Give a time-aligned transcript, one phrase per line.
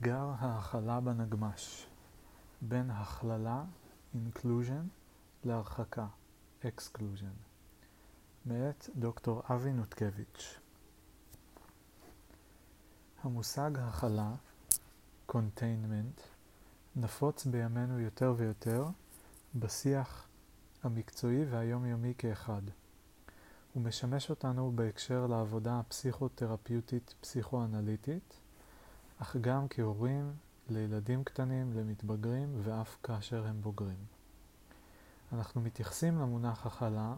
[0.00, 1.86] אתגר ההכלה בנגמ"ש
[2.62, 3.64] בין הכללה
[4.14, 4.88] inclusion
[5.44, 6.06] להרחקה
[6.62, 7.36] exclusion
[8.46, 10.58] מאת דוקטור אבי נותקביץ'
[13.22, 14.34] המושג הכלה
[15.30, 16.20] containment
[16.96, 18.84] נפוץ בימינו יותר ויותר
[19.54, 20.28] בשיח
[20.82, 22.62] המקצועי והיומיומי כאחד.
[23.72, 28.40] הוא משמש אותנו בהקשר לעבודה הפסיכותרפיוטית פסיכואנליטית
[29.18, 30.32] אך גם כהורים
[30.68, 34.04] לילדים קטנים, למתבגרים ואף כאשר הם בוגרים.
[35.32, 37.14] אנחנו מתייחסים למונח הכלה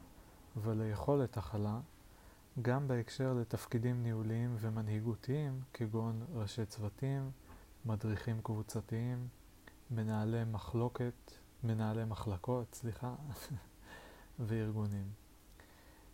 [0.57, 1.81] וליכולת הכלה
[2.63, 7.31] גם בהקשר לתפקידים ניהוליים ומנהיגותיים כגון ראשי צוותים,
[7.85, 9.29] מדריכים קבוצתיים,
[9.91, 11.33] מנהלי מחלוקת,
[11.65, 13.15] מנהלי מחלקות, סליחה,
[14.47, 15.28] וארגונים.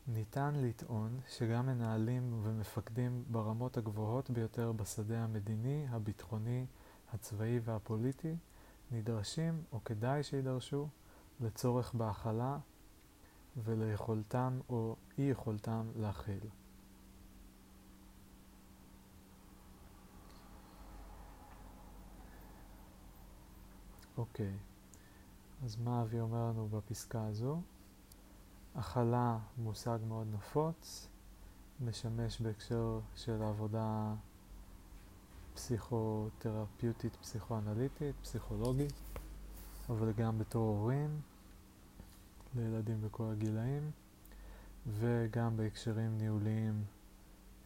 [0.09, 6.67] ניתן לטעון שגם מנהלים ומפקדים ברמות הגבוהות ביותר בשדה המדיני, הביטחוני,
[7.13, 8.37] הצבאי והפוליטי
[8.91, 10.89] נדרשים, או כדאי שידרשו,
[11.41, 12.59] לצורך בהכלה
[13.65, 16.49] וליכולתם או אי יכולתם להכיל.
[24.19, 24.57] אוקיי,
[25.65, 27.61] אז מה אבי אומר לנו בפסקה הזו?
[28.75, 31.09] הכלה מושג מאוד נפוץ,
[31.81, 34.15] משמש בהקשר של עבודה
[35.55, 38.93] פסיכותרפיוטית, פסיכואנליטית, פסיכולוגית,
[39.89, 41.21] אבל גם בתור הורים
[42.57, 43.91] לילדים בכל הגילאים,
[44.87, 46.85] וגם בהקשרים ניהוליים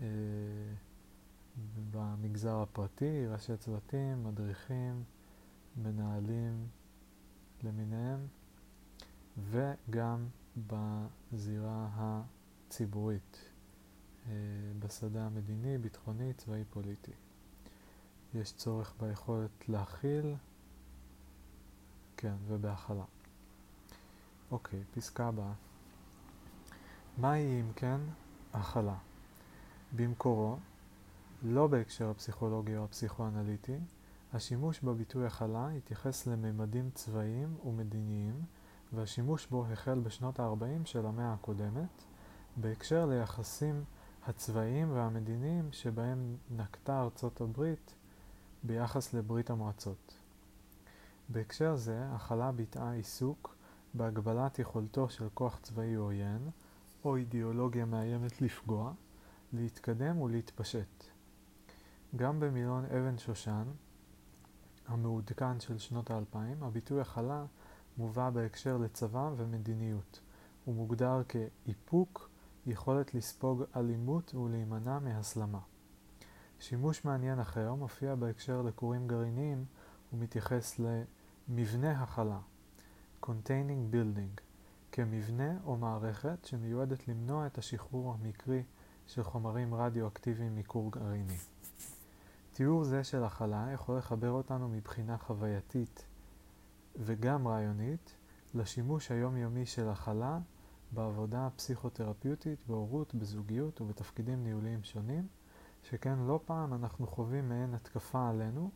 [0.01, 0.07] אה,
[1.91, 5.03] במגזר הפרטי, ראשי צוותים, מדריכים,
[5.77, 6.67] מנהלים
[7.63, 8.27] למיניהם,
[9.51, 10.27] וגם
[10.67, 13.39] בזירה הציבורית,
[14.27, 14.33] אה,
[14.79, 17.13] בשדה המדיני, ביטחוני, צבאי, פוליטי.
[18.35, 20.35] יש צורך ביכולת להכיל,
[22.17, 23.05] כן, ובהכלה.
[24.51, 25.53] אוקיי, פסקה הבאה.
[27.19, 28.01] מהי אם כן
[28.53, 28.97] הכלה?
[29.97, 30.57] במקורו,
[31.43, 33.79] לא בהקשר הפסיכולוגי או הפסיכואנליטי,
[34.33, 38.43] השימוש בביטוי הכלה התייחס לממדים צבאיים ומדיניים
[38.93, 42.05] והשימוש בו החל בשנות ה-40 של המאה הקודמת,
[42.57, 43.85] בהקשר ליחסים
[44.27, 47.95] הצבאיים והמדיניים שבהם נקטה ארצות הברית
[48.63, 50.15] ביחס לברית המועצות.
[51.29, 53.57] בהקשר זה, הכלה ביטאה עיסוק
[53.95, 56.51] בהגבלת יכולתו של כוח צבאי עוין,
[57.05, 58.93] או אידיאולוגיה מאיימת לפגוע,
[59.53, 61.05] להתקדם ולהתפשט.
[62.17, 63.65] גם במילון אבן שושן,
[64.87, 67.45] המעודכן של שנות האלפיים, הביטוי הכלה
[67.99, 70.21] מובא בהקשר לצבא ומדיניות.
[70.65, 72.31] הוא מוגדר כאיפוק,
[72.67, 75.61] יכולת לספוג אלימות ולהימנע מהסלמה.
[76.61, 79.65] שימוש מעניין אחר מופיע בהקשר לכורים גרעיניים
[80.13, 80.81] ומתייחס
[81.49, 82.39] למבנה הכלה,
[83.23, 84.41] containing building,
[84.93, 88.63] כמבנה או מערכת שמיועדת למנוע את השחרור המקרי
[89.07, 91.37] של חומרים רדיואקטיביים מכור גרעיני.
[92.53, 96.08] תיאור זה של הכלה יכול לחבר אותנו מבחינה חווייתית
[96.99, 98.17] וגם רעיונית
[98.55, 100.39] לשימוש היומיומי של הכלה
[100.93, 105.27] בעבודה הפסיכותרפיוטית, בהורות, בזוגיות ובתפקידים ניהוליים שונים,
[105.83, 108.71] שכן לא פעם אנחנו חווים מעין התקפה עלינו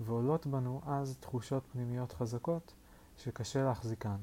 [0.00, 2.74] ועולות בנו אז תחושות פנימיות חזקות
[3.16, 4.16] שקשה להחזיקן.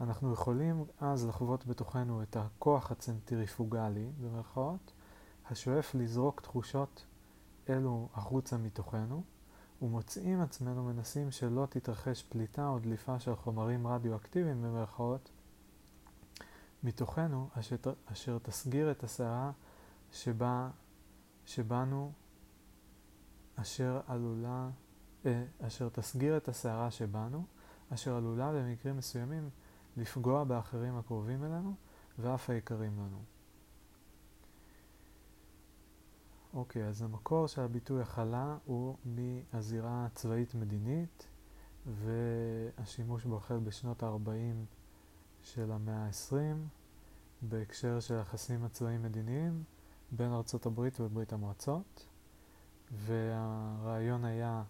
[0.00, 4.92] אנחנו יכולים אז לחוות בתוכנו את הכוח הצנטריפוגלי, במרכאות,
[5.50, 7.06] השואף לזרוק תחושות
[7.68, 9.22] אלו החוצה מתוכנו,
[9.84, 15.30] ומוצאים עצמנו מנסים שלא תתרחש פליטה או דליפה של חומרים רדיואקטיביים במרכאות
[16.82, 19.52] מתוכנו, אשר, אשר תסגיר את הסערה
[20.12, 20.70] שבה,
[21.46, 22.12] שבנו,
[23.56, 24.70] אשר עלולה,
[25.26, 27.44] אה, אשר תסגיר את הסערה שבנו,
[27.94, 29.50] אשר עלולה במקרים מסוימים
[29.96, 31.74] לפגוע באחרים הקרובים אלינו
[32.18, 33.33] ואף היקרים לנו.
[36.54, 41.26] אוקיי, אז המקור של הביטוי הכלה הוא מהזירה הצבאית-מדינית,
[41.86, 44.74] והשימוש בו החל בשנות ה-40
[45.42, 46.34] של המאה ה-20,
[47.42, 49.64] בהקשר של יחסים הצבאיים-מדיניים
[50.10, 52.06] בין ארצות הברית וברית המועצות,
[52.92, 54.62] והרעיון היה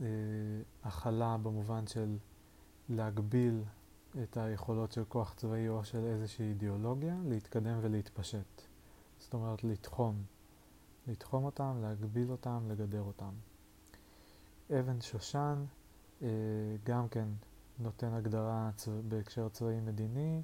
[0.00, 0.06] אה,
[0.82, 2.18] הכלה במובן של
[2.88, 3.62] להגביל
[4.22, 8.62] את היכולות של כוח צבאי או של איזושהי אידיאולוגיה, להתקדם ולהתפשט.
[9.18, 10.37] זאת אומרת, לתחום.
[11.08, 13.32] לתחום אותם, להגביל אותם, לגדר אותם.
[14.70, 15.64] אבן שושן
[16.22, 16.28] אה,
[16.84, 17.28] גם כן
[17.78, 18.70] נותן הגדרה.
[19.08, 20.42] בהקשר צבאי מדיני,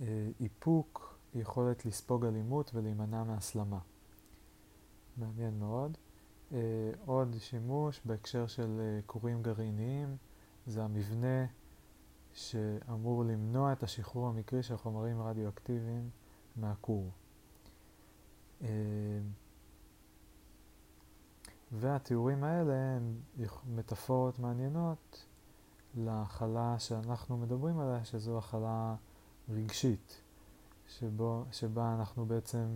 [0.00, 3.78] אה, איפוק, יכולת לספוג אלימות ולהימנע מהסלמה.
[5.16, 5.98] מעניין מאוד.
[6.52, 6.58] אה,
[7.06, 10.16] עוד שימוש בהקשר של כורים גרעיניים,
[10.66, 11.46] זה המבנה
[12.32, 16.10] שאמור למנוע את השחרור המקרי של חומרים רדיואקטיביים
[16.56, 17.10] מהכור.
[18.62, 18.68] אה,
[21.72, 23.20] והתיאורים האלה הם
[23.66, 25.26] מטאפורות מעניינות
[25.96, 28.94] להכלה שאנחנו מדברים עליה, שזו הכלה
[29.48, 30.22] רגשית,
[30.88, 32.66] שבו, שבה אנחנו בעצם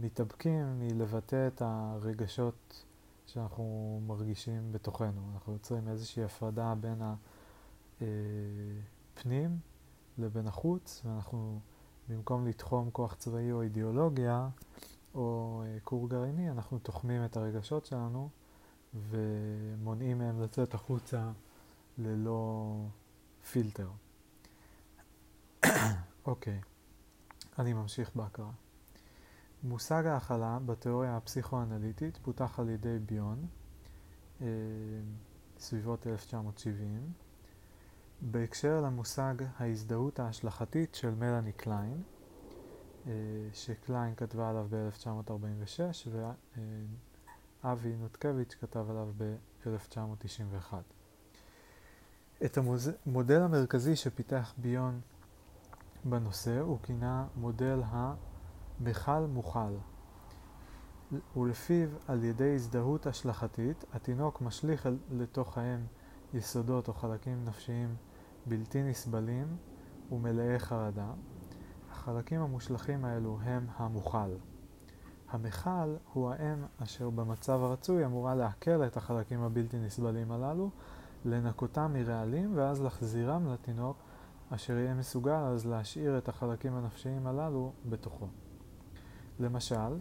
[0.00, 2.84] מתאבקים מלבטא את הרגשות
[3.26, 5.30] שאנחנו מרגישים בתוכנו.
[5.34, 7.02] אנחנו יוצרים איזושהי הפרדה בין
[8.00, 9.58] הפנים
[10.18, 11.60] לבין החוץ, ואנחנו
[12.08, 14.48] במקום לתחום כוח צבאי או אידיאולוגיה
[15.14, 18.28] או כור גרעיני, אנחנו תוחמים את הרגשות שלנו
[18.94, 21.30] ומונעים מהם לצאת החוצה
[21.98, 22.74] ללא
[23.50, 23.88] פילטר.
[26.26, 26.76] אוקיי, okay.
[27.58, 28.50] אני ממשיך בהקראה.
[29.62, 33.46] מושג ההכלה בתיאוריה הפסיכואנליטית פותח על ידי ביון,
[34.40, 34.46] אה,
[35.58, 37.12] סביבות 1970,
[38.20, 42.02] בהקשר למושג ההזדהות ההשלכתית של מלאני קליין,
[43.06, 43.12] אה,
[43.52, 46.08] שקליין כתבה עליו ב-1946
[47.62, 50.74] ואבי נותקביץ' כתב עליו ב-1991.
[52.44, 55.00] את המודל המרכזי שפיתח ביון
[56.04, 59.76] בנושא הוא כינה מודל המכל מוכל,
[61.36, 65.86] ולפיו על ידי הזדהות השלכתית התינוק משליך לתוך האם
[66.36, 67.96] יסודות או חלקים נפשיים
[68.46, 69.56] בלתי נסבלים
[70.12, 71.10] ומלאי חרדה.
[71.90, 74.30] החלקים המושלכים האלו הם המוכל.
[75.30, 80.70] המכל הוא האם אשר במצב הרצוי אמורה לעכל את החלקים הבלתי נסבלים הללו,
[81.24, 83.96] לנקותם מרעלים ואז להחזירם לתינוק
[84.50, 88.26] אשר יהיה מסוגל אז להשאיר את החלקים הנפשיים הללו בתוכו.
[89.40, 89.98] למשל,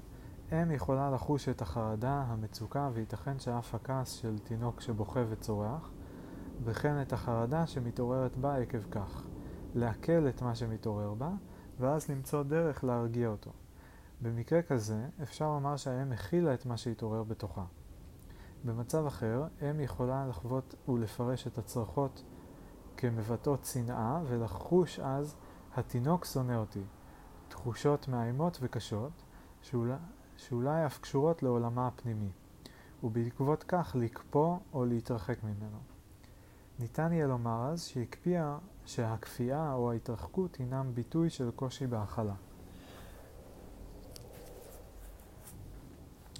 [0.51, 5.89] אם יכולה לחוש את החרדה, המצוקה וייתכן שאף הכעס של תינוק שבוכה וצורח,
[6.63, 9.23] וכן את החרדה שמתעוררת בה עקב כך,
[9.75, 11.29] לעכל את מה שמתעורר בה,
[11.79, 13.51] ואז למצוא דרך להרגיע אותו.
[14.21, 17.65] במקרה כזה, אפשר לומר שהאם הכילה את מה שהתעורר בתוכה.
[18.65, 22.23] במצב אחר, אם יכולה לחוות ולפרש את הצרחות
[22.97, 25.35] כמבטאות שנאה, ולחוש אז
[25.75, 26.83] התינוק שונא אותי.
[27.47, 29.23] תחושות מאיימות וקשות,
[29.61, 29.95] שאולי,
[30.37, 32.29] שאולי אף קשורות לעולמה הפנימי,
[33.03, 35.94] ובעקבות כך לקפוא או להתרחק ממנו.
[36.79, 42.33] ניתן יהיה לומר אז שהקפיאה, שהכפייה או ההתרחקות הינם ביטוי של קושי בהכלה.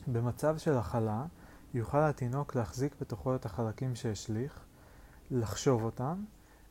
[0.07, 1.25] במצב של הכלה,
[1.73, 4.65] יוכל התינוק להחזיק בתוכו את החלקים שהשליך,
[5.31, 6.23] לחשוב אותם,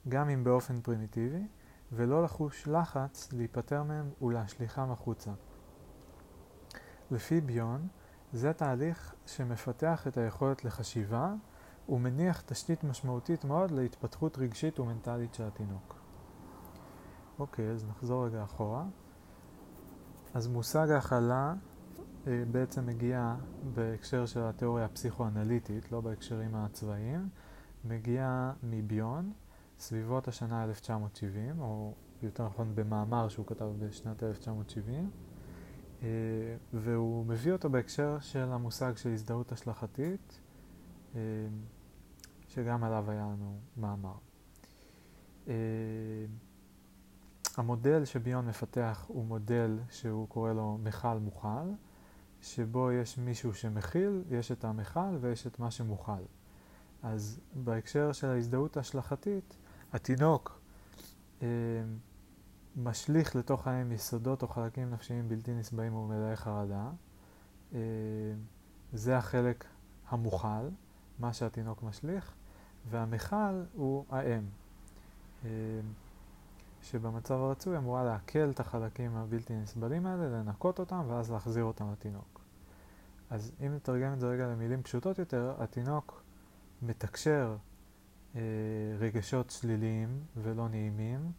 [0.08, 1.46] גם אם באופן פרימיטיבי,
[1.93, 5.31] ולא לחוש לחץ להיפטר מהם ולהשליחם החוצה.
[7.11, 7.88] לפי ביון,
[8.32, 11.34] זה תהליך שמפתח את היכולת לחשיבה
[11.88, 16.04] ומניח תשתית משמעותית מאוד להתפתחות רגשית ומנטלית של התינוק.
[17.38, 18.84] אוקיי, אז נחזור רגע אחורה.
[20.34, 21.54] אז מושג ההכלה
[22.26, 23.34] אה, בעצם מגיע
[23.75, 27.28] בהקשר של התיאוריה הפסיכואנליטית, לא בהקשרים הצבאיים,
[27.84, 29.32] מגיע מביון,
[29.78, 35.10] סביבות השנה 1970, או יותר נכון במאמר שהוא כתב בשנת 1970,
[36.02, 36.08] אה,
[36.72, 40.40] והוא מביא אותו בהקשר של המושג של הזדהות השלכתית,
[41.14, 41.20] אה,
[42.54, 44.14] שגם עליו היה לנו מאמר.
[47.56, 51.70] המודל שביון מפתח הוא מודל שהוא קורא לו מכל מוכל,
[52.40, 56.23] שבו יש מישהו שמכיל, יש את המכל ויש את מה שמוכל.
[57.02, 59.56] אז בהקשר של ההזדהות ההשלכתית,
[59.92, 60.61] התינוק
[61.42, 61.49] אה,
[62.76, 66.90] משליך לתוך האם יסודות או חלקים נפשיים בלתי נסבעים ומלאי חרדה.
[67.75, 67.78] אה,
[68.92, 69.64] זה החלק
[70.08, 70.68] המוכל,
[71.18, 72.34] מה שהתינוק משליך,
[72.91, 74.43] והמכל הוא האם,
[75.45, 75.50] אה,
[76.83, 82.41] שבמצב הרצוי אמורה לעכל את החלקים הבלתי נסבלים האלה, לנקות אותם ואז להחזיר אותם לתינוק.
[83.31, 86.23] אז אם נתרגם את זה רגע למילים פשוטות יותר, התינוק
[86.83, 87.57] מתקשר
[88.37, 88.41] אה,
[88.99, 91.33] רגשות שליליים ולא נעימים,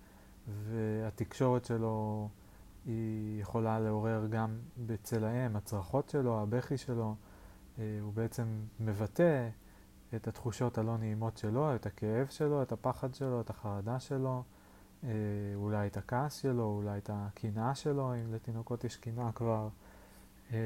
[0.47, 2.29] והתקשורת שלו
[2.85, 7.15] היא יכולה לעורר גם בצל האם, הצרחות שלו, הבכי שלו,
[7.79, 8.45] אה, הוא בעצם
[8.79, 9.49] מבטא
[10.15, 14.43] את התחושות הלא נעימות שלו, את הכאב שלו, את הפחד שלו, את החרדה שלו,
[15.03, 15.09] אה,
[15.55, 19.69] אולי את הכעס שלו, אולי את הקנאה שלו, אם לתינוקות יש קנאה כבר.
[20.53, 20.57] אה,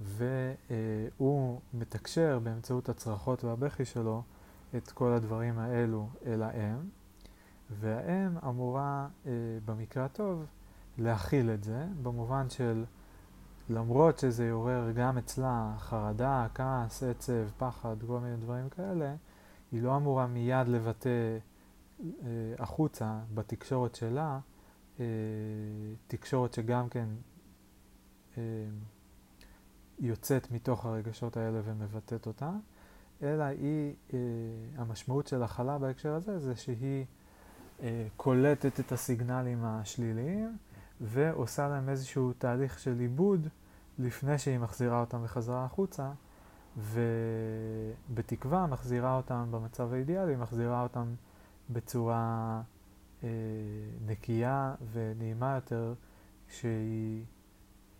[0.00, 4.22] והוא מתקשר באמצעות הצרחות והבכי שלו
[4.76, 6.78] את כל הדברים האלו אל האם,
[7.70, 9.32] והאם אמורה אה,
[9.64, 10.44] במקרה הטוב
[10.98, 12.84] להכיל את זה, במובן של
[13.70, 19.14] למרות שזה יעורר גם אצלה חרדה, כעס, עצב, פחד, כל מיני דברים כאלה,
[19.72, 21.38] היא לא אמורה מיד לבטא
[22.00, 22.06] אה,
[22.58, 24.38] החוצה בתקשורת שלה,
[25.00, 25.04] אה,
[26.06, 27.08] תקשורת שגם כן
[28.38, 28.42] אה,
[29.98, 32.50] יוצאת מתוך הרגשות האלה ומבטאת אותה,
[33.22, 34.18] אלא היא, אה,
[34.76, 37.04] המשמעות של הכלה בהקשר הזה זה שהיא
[37.82, 40.56] אה, קולטת את הסיגנלים השליליים
[41.00, 43.48] ועושה להם איזשהו תהליך של עיבוד
[43.98, 46.10] לפני שהיא מחזירה אותם בחזרה החוצה,
[46.76, 51.14] ובתקווה מחזירה אותם במצב האידיאלי, מחזירה אותם
[51.70, 52.60] בצורה
[53.24, 53.28] אה,
[54.06, 55.94] נקייה ונעימה יותר
[56.48, 57.24] שהיא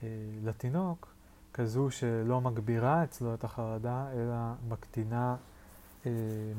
[0.02, 0.09] אה,
[0.45, 1.14] לתינוק,
[1.52, 4.37] כזו שלא מגבירה אצלו את החרדה, אלא
[4.69, 5.37] מקטינה,
[6.07, 6.11] אה,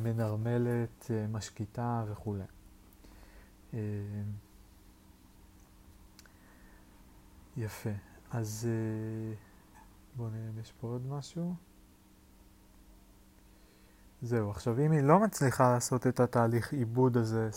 [0.04, 2.44] מנרמלת, אה, משקיטה וכולי.
[3.74, 3.80] אה,
[7.58, 7.90] יפה.
[8.32, 9.36] אז אה,
[10.16, 11.54] בואו נראה אם יש פה עוד משהו.
[14.22, 17.50] זהו, עכשיו אם היא לא מצליחה לעשות את התהליך עיבוד הזה,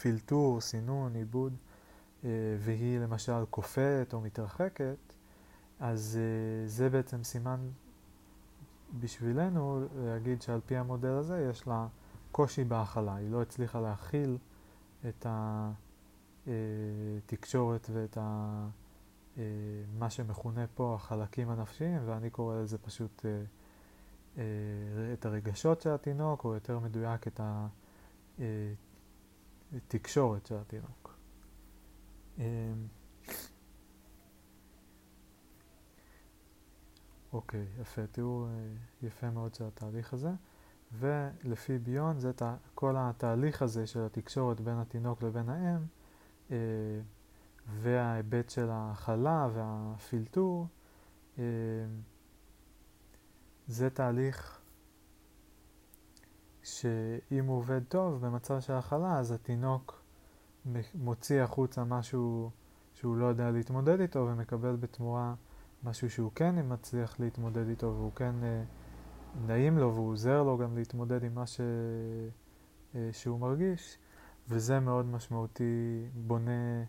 [0.00, 1.56] פילטור, סינון, עיבוד,
[2.24, 4.96] אה, והיא למשל קופאת או מתרחקת,
[5.80, 7.60] אז uh, זה בעצם סימן
[9.00, 11.86] בשבילנו להגיד שעל פי המודל הזה יש לה
[12.32, 13.14] קושי בהכלה.
[13.14, 14.38] היא לא הצליחה להכיל
[15.08, 15.26] את
[16.46, 18.68] התקשורת ואת ה,
[19.98, 23.24] מה שמכונה פה החלקים הנפשיים, ואני קורא לזה פשוט uh,
[24.36, 24.38] uh,
[25.12, 27.40] את הרגשות של התינוק, או יותר מדויק את
[29.72, 31.00] התקשורת של התינוק.
[37.32, 38.06] אוקיי, יפה.
[38.06, 38.50] תראו, אה,
[39.02, 40.30] יפה מאוד של התהליך הזה.
[40.92, 42.32] ולפי ביון, זה
[42.74, 45.78] כל התהליך הזה של התקשורת בין התינוק לבין האם,
[46.50, 46.56] אה,
[47.70, 50.66] וההיבט של ההכלה והפילטור,
[51.38, 51.44] אה,
[53.66, 54.60] זה תהליך
[56.62, 60.02] שאם הוא עובד טוב במצב של הכלה, אז התינוק
[60.94, 62.50] מוציא החוצה משהו
[62.94, 65.34] שהוא לא יודע להתמודד איתו ומקבל בתמורה
[65.84, 68.62] משהו שהוא כן מצליח להתמודד איתו והוא כן אה,
[69.46, 71.60] נעים לו והוא עוזר לו גם להתמודד עם מה ש...
[72.94, 73.98] אה, שהוא מרגיש,
[74.48, 76.84] וזה מאוד משמעותי, בונה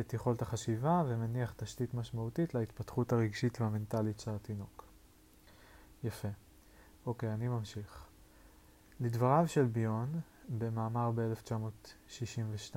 [0.00, 4.84] את יכולת החשיבה ומניח תשתית משמעותית להתפתחות הרגשית והמנטלית של התינוק.
[6.04, 6.28] יפה.
[7.06, 8.06] אוקיי, אני ממשיך.
[9.00, 12.76] לדבריו של ביון, במאמר ב-1962,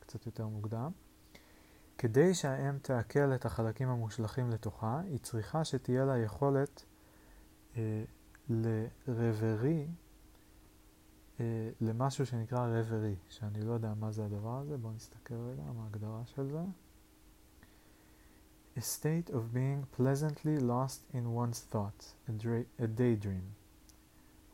[0.00, 0.90] קצת יותר מוקדם,
[1.98, 6.84] כדי שהאם תעכל את החלקים המושלכים לתוכה, היא צריכה שתהיה לה יכולת
[7.76, 8.04] אה,
[8.48, 9.86] לרברי,
[11.80, 16.22] למשהו שנקרא רברי, שאני לא יודע מה זה הדבר הזה, בואו נסתכל רגע מה ההגדרה
[16.26, 16.62] של זה.
[18.76, 23.46] A state of being pleasantly lost in one's thoughts, a, a daydream.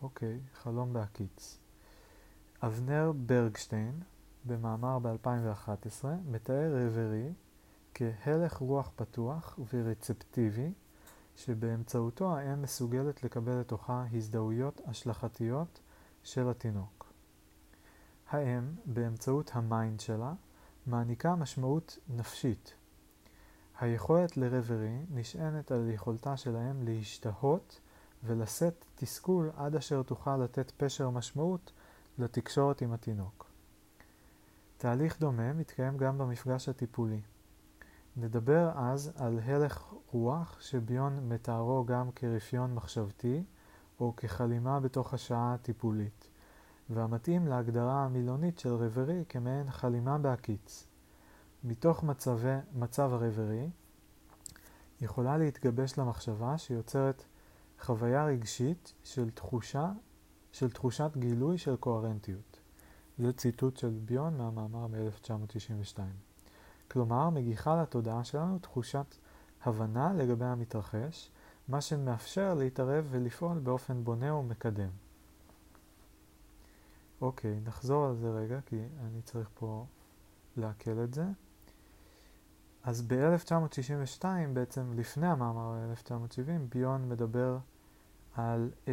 [0.02, 1.58] אוקיי, okay, חלום בהקיץ.
[2.62, 4.00] אבנר ברגשטיין,
[4.44, 7.32] במאמר ב-2011 מתאר רברי
[7.94, 10.72] כהלך רוח פתוח ורצפטיבי
[11.36, 15.80] שבאמצעותו האם מסוגלת לקבל לתוכה הזדהויות השלכתיות
[16.24, 17.12] של התינוק.
[18.30, 20.32] האם, באמצעות ה mind שלה,
[20.86, 22.74] מעניקה משמעות נפשית.
[23.80, 27.80] היכולת ל reverie נשענת על יכולתה של האם להשתהות
[28.24, 31.72] ולשאת תסכול עד אשר תוכל לתת פשר משמעות
[32.18, 33.46] לתקשורת עם התינוק.
[34.76, 37.20] תהליך דומה מתקיים גם במפגש הטיפולי.
[38.16, 43.42] נדבר אז על הלך רוח שביון מתארו גם כרפיון מחשבתי
[44.00, 46.28] או כחלימה בתוך השעה הטיפולית,
[46.90, 50.86] והמתאים להגדרה המילונית של רברי כמעין חלימה בהקיץ.
[51.64, 53.70] מתוך מצבי, מצב הרברי
[55.00, 57.24] יכולה להתגבש למחשבה שיוצרת
[57.80, 59.92] חוויה רגשית של תחושה,
[60.52, 62.60] של תחושת גילוי של קוהרנטיות.
[63.18, 65.98] זה ציטוט של ביון מהמאמר מ-1992.
[66.90, 69.14] כלומר, מגיחה לתודעה שלנו תחושת
[69.64, 71.30] הבנה לגבי המתרחש,
[71.70, 74.90] מה שמאפשר להתערב ולפעול באופן בונה ומקדם.
[77.20, 79.84] אוקיי, נחזור על זה רגע, כי אני צריך פה
[80.56, 81.24] לעכל את זה.
[82.84, 87.58] אז ב-1962, בעצם לפני המאמר ב-1970, ביון מדבר
[88.34, 88.92] על אה,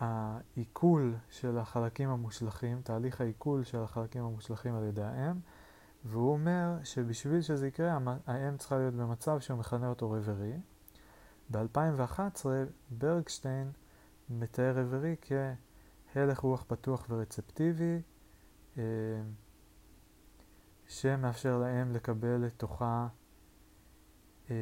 [0.00, 5.36] העיכול של החלקים המושלכים, תהליך העיכול של החלקים המושלכים על ידי האם,
[6.04, 10.52] והוא אומר שבשביל שזה יקרה, האם צריכה להיות במצב שהוא מכנה אותו רברי.
[11.50, 12.46] ב-2011
[12.90, 13.72] ברגשטיין
[14.30, 15.16] מתאר רברי
[16.12, 18.02] כהלך רוח פתוח ורצפטיבי,
[18.78, 18.82] אה,
[20.88, 23.08] שמאפשר לאם לקבל לתוכה
[24.50, 24.54] אה,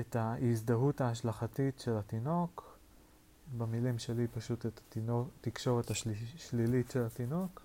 [0.00, 2.78] את ההזדהות ההשלכתית של התינוק,
[3.56, 4.80] במילים שלי פשוט את
[5.40, 7.62] התקשורת השלילית של התינוק.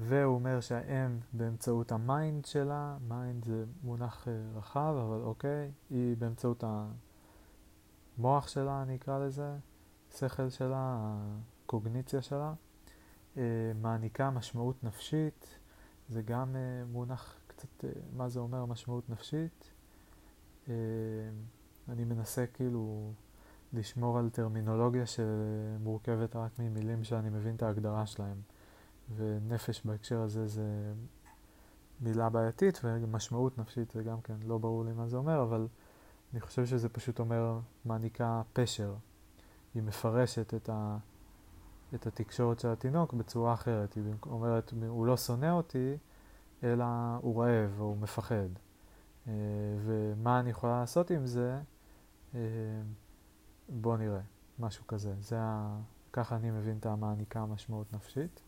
[0.00, 6.16] אה, והוא אומר שהאם באמצעות ה mind שלה, mind זה מונח רחב, אבל אוקיי, היא
[6.16, 6.64] באמצעות
[8.18, 9.56] המוח שלה, אני אקרא לזה,
[10.18, 11.16] שכל שלה,
[11.64, 12.52] הקוגניציה שלה,
[13.74, 15.58] מעניקה משמעות נפשית,
[16.08, 16.56] זה גם
[16.92, 19.70] מונח קצת אה, מה זה אומר משמעות נפשית.
[20.68, 20.74] אה,
[21.88, 23.12] אני מנסה כאילו
[23.72, 28.40] לשמור על טרמינולוגיה שמורכבת רק ממילים שאני מבין את ההגדרה שלהם.
[29.16, 30.92] ונפש בהקשר הזה זה
[32.00, 35.68] מילה בעייתית, ומשמעות נפשית זה גם כן לא ברור לי מה זה אומר, אבל
[36.32, 38.94] אני חושב שזה פשוט אומר מעניקה פשר.
[39.74, 40.96] היא מפרשת את, ה,
[41.94, 43.94] את התקשורת של התינוק בצורה אחרת.
[43.94, 45.96] היא אומרת, הוא לא שונא אותי,
[46.62, 46.84] אלא
[47.20, 48.48] הוא רעב או הוא מפחד.
[49.28, 49.32] אה,
[49.84, 51.60] ומה אני יכולה לעשות עם זה?
[52.34, 52.40] אה,
[53.68, 54.20] בואו נראה,
[54.58, 55.14] משהו כזה.
[55.20, 55.78] זה ה...
[56.12, 58.40] ככה אני מבין את המעניקה משמעות נפשית.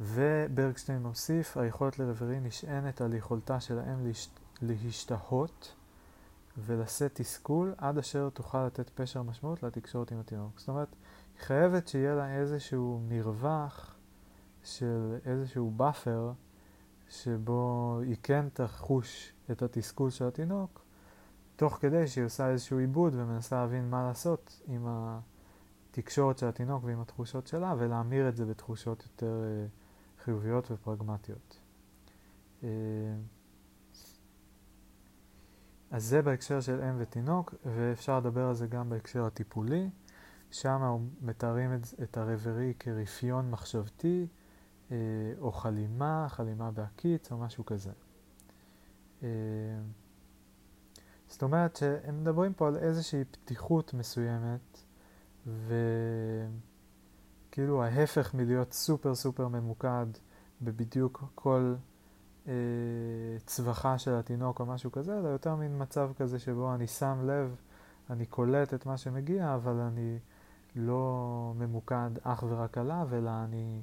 [0.00, 4.30] וברגשטיין מוסיף, היכולת ל reverie נשענת על יכולתה של האם להשת...
[4.62, 5.74] להשתהות
[6.58, 10.58] ולשאת תסכול עד אשר תוכל לתת פשר משמעות לתקשורת עם התינוק.
[10.58, 10.88] זאת אומרת,
[11.34, 13.94] היא חייבת שיהיה לה איזשהו מרווח
[14.64, 16.32] של איזשהו buffer
[17.08, 20.84] שבו היא כן תחוש את התסכול של התינוק,
[21.56, 27.00] תוך כדי שהיא עושה איזשהו עיבוד ומנסה להבין מה לעשות עם התקשורת של התינוק ועם
[27.00, 29.85] התחושות שלה, ולהמיר את זה בתחושות יותר uh,
[30.26, 31.58] חיוביות ופרגמטיות.
[32.60, 32.64] Uh,
[35.90, 39.90] אז זה בהקשר של אם ותינוק, ואפשר לדבר על זה גם בהקשר הטיפולי.
[40.50, 44.26] שם מתארים את, את הרברי כרפיון מחשבתי,
[44.90, 44.96] אה,
[45.38, 47.92] או חלימה, חלימה בהקיץ או משהו כזה.
[49.22, 49.28] אה,
[51.28, 54.82] זאת אומרת שהם מדברים פה על איזושהי פתיחות מסוימת
[57.46, 60.06] וכאילו ההפך מלהיות סופר סופר ממוקד
[60.62, 61.74] בבדיוק כל
[62.48, 62.52] אה,
[63.46, 67.56] צווחה של התינוק או משהו כזה, אלא יותר מין מצב כזה שבו אני שם לב,
[68.10, 70.18] אני קולט את מה שמגיע, אבל אני
[70.76, 73.82] לא ממוקד אך ורק עליו, אלא אני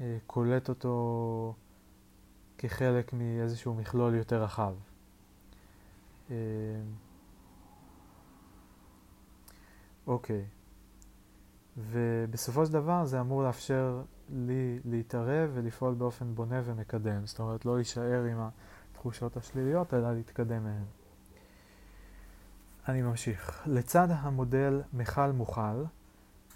[0.00, 1.54] אה, קולט אותו
[2.58, 4.74] כחלק מאיזשהו מכלול יותר רחב.
[6.30, 6.36] אה,
[10.06, 10.44] אוקיי,
[11.78, 17.76] ובסופו של דבר זה אמור לאפשר לי להתערב ולפעול באופן בונה ומקדם, זאת אומרת לא
[17.76, 18.38] להישאר עם
[18.92, 20.84] התחושות השליליות אלא להתקדם מהן.
[22.88, 23.62] אני ממשיך.
[23.66, 25.60] לצד המודל מכל מוכל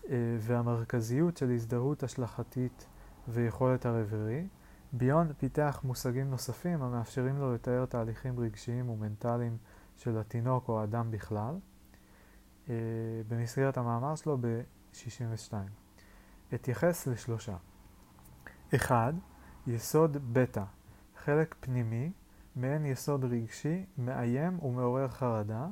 [0.09, 2.87] אה, והמרכזיות של הזדהות השלכתית
[3.29, 4.47] ויכולת הרברי,
[4.93, 9.57] ביונד פיתח מושגים נוספים המאפשרים לו לתאר תהליכים רגשיים ומנטליים
[9.97, 11.55] של התינוק או האדם בכלל,
[12.69, 12.75] אה,
[13.29, 14.39] במסגרת המאמר שלו
[14.93, 15.55] ב-62.
[16.55, 17.57] אתייחס לשלושה.
[18.75, 19.13] אחד,
[19.67, 20.65] יסוד בטא,
[21.25, 22.13] חלק פנימי,
[22.57, 25.67] מעין יסוד רגשי, מאיים ומעורר חרדה,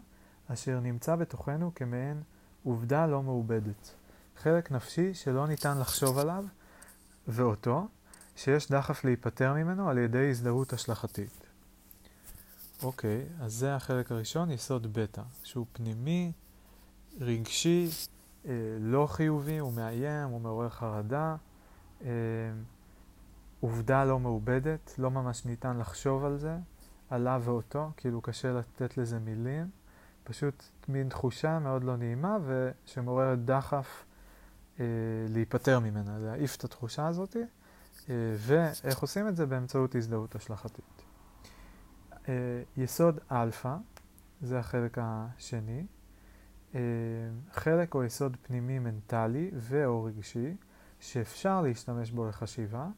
[0.46, 2.22] אשר נמצא בתוכנו כמעין
[2.64, 3.94] עובדה לא מעובדת.
[4.36, 6.44] חלק נפשי שלא ניתן לחשוב עליו
[7.28, 7.88] ואותו,
[8.36, 11.46] שיש דחף להיפטר ממנו על ידי הזדהות השלכתית.
[12.82, 16.32] אוקיי, אז זה החלק הראשון, יסוד בטא, שהוא פנימי,
[17.20, 17.88] רגשי,
[18.80, 21.36] לא חיובי, הוא מאיים, הוא מעורר חרדה,
[22.04, 22.08] אה,
[23.60, 26.56] עובדה לא מעובדת, לא ממש ניתן לחשוב על זה,
[27.10, 29.70] עליו ואותו, כאילו קשה לתת לזה מילים,
[30.24, 34.04] פשוט מין תחושה מאוד לא נעימה ושמעוררת דחף
[34.80, 34.84] אה,
[35.28, 39.46] להיפטר ממנה, להעיף את התחושה הזאת, אה, ואיך עושים את זה?
[39.46, 41.02] באמצעות הזדהות השלכתית.
[42.28, 43.76] אה, יסוד אלפא,
[44.42, 45.86] זה החלק השני,
[47.52, 50.56] חלק או יסוד פנימי מנטלי ו/או רגשי,
[51.00, 52.88] שאפשר להשתמש בו לחשיבה,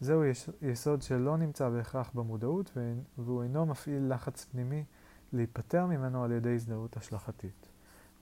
[0.00, 0.22] זהו
[0.62, 2.78] יסוד שלא נמצא בהכרח במודעות
[3.18, 4.84] והוא אינו מפעיל לחץ פנימי
[5.32, 7.68] להיפטר ממנו על ידי הזדהות השלכתית.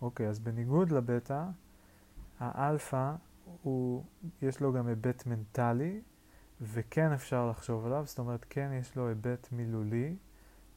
[0.02, 1.44] אוקיי, אז בניגוד לבטא,
[2.40, 3.14] האלפא,
[3.62, 4.04] הוא,
[4.42, 6.00] יש לו גם היבט מנטלי,
[6.60, 10.16] וכן אפשר לחשוב עליו, זאת אומרת, כן יש לו היבט מילולי,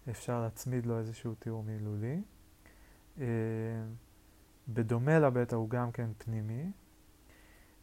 [0.09, 2.21] אפשר להצמיד לו איזשהו תיאור מילולי.
[4.67, 6.71] בדומה לבטא הוא גם כן פנימי,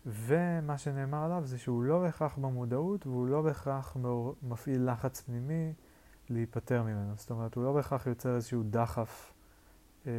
[0.07, 3.97] ומה שנאמר עליו זה שהוא לא בהכרח במודעות והוא לא בהכרח
[4.43, 5.73] מפעיל לחץ פנימי
[6.31, 7.13] להיפטר ממנו.
[7.17, 9.33] זאת אומרת, הוא לא בהכרח יוצר איזשהו דחף
[10.07, 10.13] אה,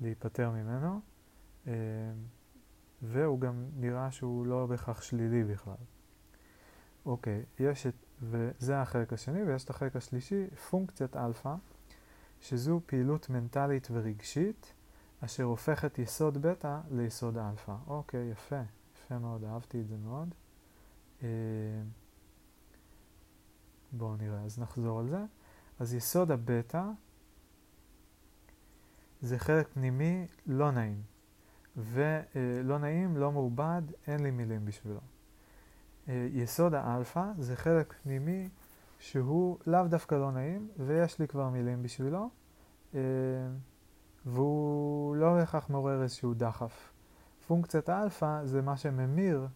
[0.00, 1.00] להיפטר ממנו.
[1.66, 1.72] אה,
[3.02, 5.74] והוא גם נראה שהוא לא בהכרח שלילי בכלל.
[7.06, 11.54] אוקיי, יש את, וזה החלק השני, ויש את החלק השלישי, פונקציית אלפא,
[12.40, 14.74] שזו פעילות מנטלית ורגשית,
[15.24, 17.74] אשר הופכת יסוד בטא ליסוד אלפא.
[17.86, 18.60] אוקיי, יפה,
[18.96, 20.34] יפה מאוד, אהבתי את זה מאוד.
[21.22, 21.28] אה,
[23.92, 25.24] בואו נראה, אז נחזור על זה.
[25.78, 26.84] אז יסוד הבטא
[29.20, 31.02] זה חלק פנימי לא נעים.
[31.76, 35.00] ולא נעים, לא מעובד, אין לי מילים בשבילו.
[36.08, 38.48] אה, יסוד האלפא זה חלק פנימי
[38.98, 42.30] שהוא לאו דווקא לא נעים, ויש לי כבר מילים בשבילו,
[42.94, 43.00] אה,
[44.26, 46.92] והוא לא בהכרח מעורר איזשהו דחף.
[47.46, 49.48] פונקציית האלפא זה מה שממיר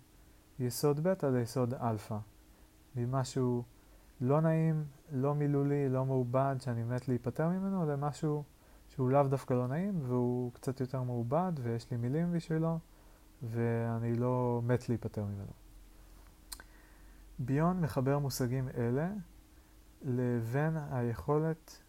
[0.59, 2.17] יסוד בטא ליסוד אלפא.
[2.97, 3.63] ממשהו
[4.21, 8.45] לא נעים, לא מילולי, לא מעובד, שאני מת להיפטר ממנו, למשהו
[8.89, 12.79] שהוא לאו דווקא לא נעים, והוא קצת יותר מעובד, ויש לי מילים בשבילו,
[13.43, 15.53] ואני לא מת להיפטר ממנו.
[17.39, 19.11] ביון מחבר מושגים אלה
[20.03, 21.83] לבין היכולת,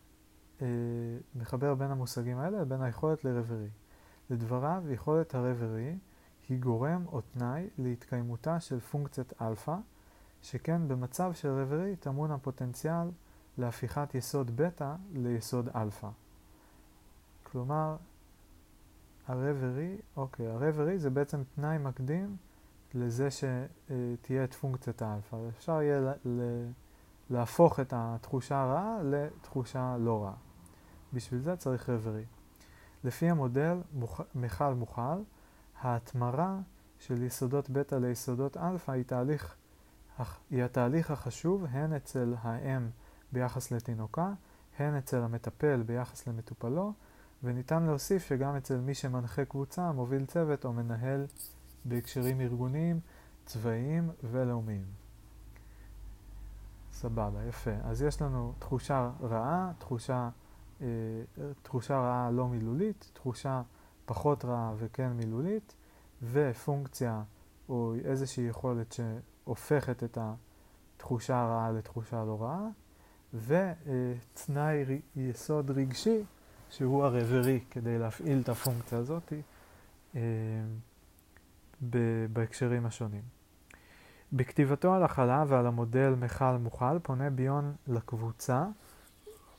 [1.36, 3.70] מחבר בין המושגים האלה לבין היכולת ל reverie.
[4.30, 5.98] לדבריו, יכולת ה reverie
[6.50, 9.76] היא גורם או תנאי להתקיימותה של פונקציית אלפא,
[10.42, 13.10] שכן במצב של reverie טמון הפוטנציאל
[13.58, 16.10] להפיכת יסוד בטא ליסוד אלפא.
[17.44, 17.96] כלומר,
[19.28, 22.36] ה reverie, אוקיי, ה reverie זה בעצם תנאי מקדים
[22.94, 25.38] לזה שתהיה את פונקציית האלפא.
[25.50, 26.14] אפשר יהיה
[27.30, 30.47] להפוך את התחושה הרעה לתחושה לא רעה.
[31.14, 32.26] בשביל זה צריך reverie.
[33.04, 33.78] לפי המודל
[34.36, 35.22] מכל מוכל,
[35.82, 36.60] ההתמרה
[37.00, 39.56] של יסודות בטא ליסודות אלפא היא, תהליך,
[40.50, 42.90] היא התהליך החשוב הן אצל האם
[43.32, 44.34] ביחס לתינוקה,
[44.80, 46.94] הן אצל המטפל ביחס למטופלו,
[47.44, 51.26] וניתן להוסיף שגם אצל מי שמנחה קבוצה, מוביל צוות או מנהל
[51.86, 53.00] בהקשרים ארגוניים,
[53.46, 54.86] צבאיים ולאומיים.
[56.92, 57.72] סבבה, יפה.
[57.84, 60.30] אז יש לנו תחושה רעה, תחושה,
[61.62, 63.62] תחושה רעה לא מילולית, תחושה
[64.06, 65.76] פחות רעה וכן מילולית,
[66.32, 67.24] ופונקציה
[67.70, 72.68] או איזושהי יכולת שהופכת את התחושה הרעה לתחושה לא רעה,
[73.34, 76.24] ותנאי יסוד רגשי
[76.70, 79.34] שהוא הרברי כדי להפעיל את הפונקציה הזאת
[80.16, 80.22] אה,
[82.34, 83.22] בהקשרים השונים.
[84.34, 88.66] בכתיבתו על החלה ועל המודל מכל מוכל פונה ביון לקבוצה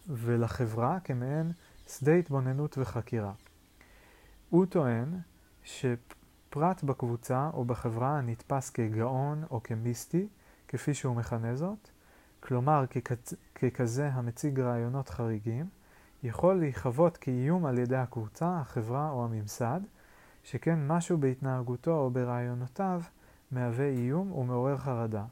[0.09, 1.53] ולחברה כמעין
[1.89, 3.33] שדה התבוננות וחקירה.
[4.51, 5.19] הוא טוען
[5.63, 10.29] שפרט בקבוצה או בחברה הנתפס כגאון או כמיסטי,
[10.69, 11.89] כפי שהוא מכנה זאת,
[12.41, 15.67] כלומר ככזה, ככזה המציג רעיונות חריגים,
[16.23, 19.81] יכול להיחוות כאיום על ידי הקבוצה, החברה או הממסד,
[20.45, 23.03] שכן משהו בהתנהגותו או ברעיונותיו
[23.51, 25.25] מהווה איום ומעורר חרדה.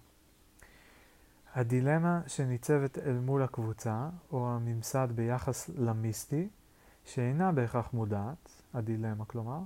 [1.57, 6.49] הדילמה שניצבת אל מול הקבוצה או הממסד ביחס למיסטי,
[7.05, 9.59] שאינה בהכרח מודעת, הדילמה כלומר,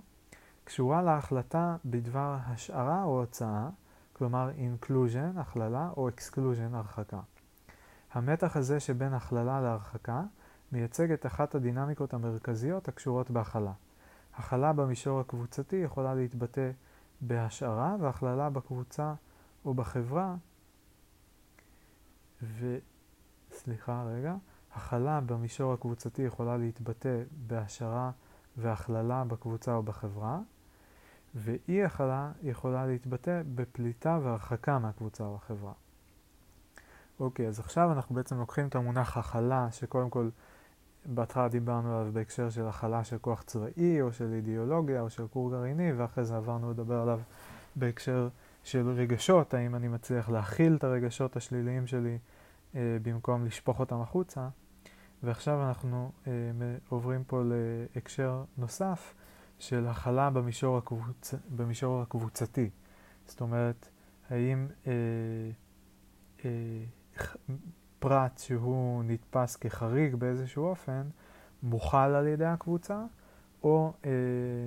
[0.64, 3.68] קשורה להחלטה בדבר השערה או הוצאה,
[4.12, 7.20] כלומר inclusion, הכללה, או exclusion, הרחקה.
[8.12, 10.22] המתח הזה שבין הכללה להרחקה
[10.72, 13.72] מייצג את אחת הדינמיקות המרכזיות הקשורות בהכלה.
[14.36, 16.70] הכלה במישור הקבוצתי יכולה להתבטא
[17.20, 19.14] בהשערה והכללה בקבוצה
[19.64, 20.34] או בחברה,
[22.42, 22.78] ו...
[23.52, 24.34] סליחה רגע,
[24.74, 28.10] הכלה במישור הקבוצתי יכולה להתבטא בהשערה
[28.56, 30.38] והכללה בקבוצה או בחברה,
[31.34, 35.72] ואי הכלה יכולה להתבטא בפליטה והרחקה מהקבוצה או החברה.
[37.20, 40.28] אוקיי, אז עכשיו אנחנו בעצם לוקחים את המונח הכלה, שקודם כל
[41.06, 45.50] בהתחלה דיברנו עליו בהקשר של הכלה של כוח צבאי, או של אידיאולוגיה, או של כור
[45.50, 47.20] גרעיני, ואחרי זה עברנו לדבר עליו
[47.76, 48.28] בהקשר
[48.64, 52.18] של רגשות, האם אני מצליח להכיל את הרגשות השליליים שלי
[52.74, 54.48] אה, במקום לשפוך אותם החוצה.
[55.22, 56.32] ועכשיו אנחנו אה,
[56.88, 59.14] עוברים פה להקשר נוסף
[59.58, 61.34] של הכלה במישור, הקבוצ...
[61.56, 62.70] במישור הקבוצתי.
[63.26, 63.88] זאת אומרת,
[64.30, 64.92] האם אה,
[66.44, 66.50] אה,
[67.98, 71.02] פרט שהוא נתפס כחריג באיזשהו אופן,
[71.62, 73.04] מוכל על ידי הקבוצה,
[73.62, 74.10] או אה,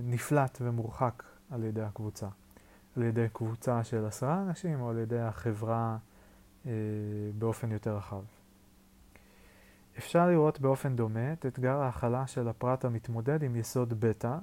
[0.04, 2.28] נפלט ומורחק על ידי הקבוצה.
[2.98, 5.98] על ידי קבוצה של עשרה אנשים, או על ידי החברה
[6.66, 6.72] אה,
[7.38, 8.22] באופן יותר רחב.
[9.98, 14.38] אפשר לראות באופן דומה את אתגר ההכלה של הפרט המתמודד עם יסוד בטא,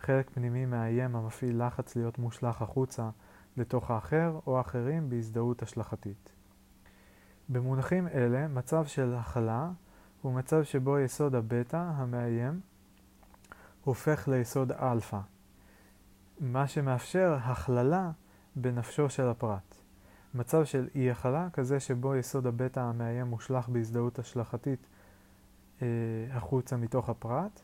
[0.00, 3.10] חלק פנימי מאיים המפעיל לחץ להיות מושלך החוצה
[3.56, 6.32] לתוך האחר או האחרים בהזדהות השלכתית.
[7.48, 9.70] במונחים אלה, מצב של הכלה
[10.22, 12.60] הוא מצב שבו יסוד הבטא המאיים
[13.84, 15.18] הופך ליסוד אלפא,
[16.44, 18.10] מה שמאפשר הכללה
[18.56, 19.74] בנפשו של הפרט.
[20.34, 24.86] מצב של אי הכלה, כזה שבו יסוד הבטא המאיים מושלך בהזדהות השלכתית
[25.82, 25.86] אה,
[26.30, 27.60] החוצה מתוך הפרט,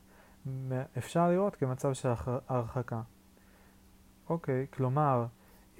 [0.98, 2.08] אפשר לראות כמצב של
[2.48, 3.02] הרחקה.
[4.28, 5.26] אוקיי, כלומר,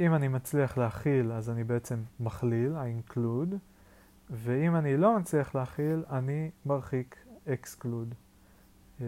[0.00, 3.54] אם אני מצליח להכיל, אז אני בעצם מכליל, I include,
[4.30, 8.14] ואם אני לא מצליח להכיל, אני מרחיק, exclude.
[9.00, 9.06] אה,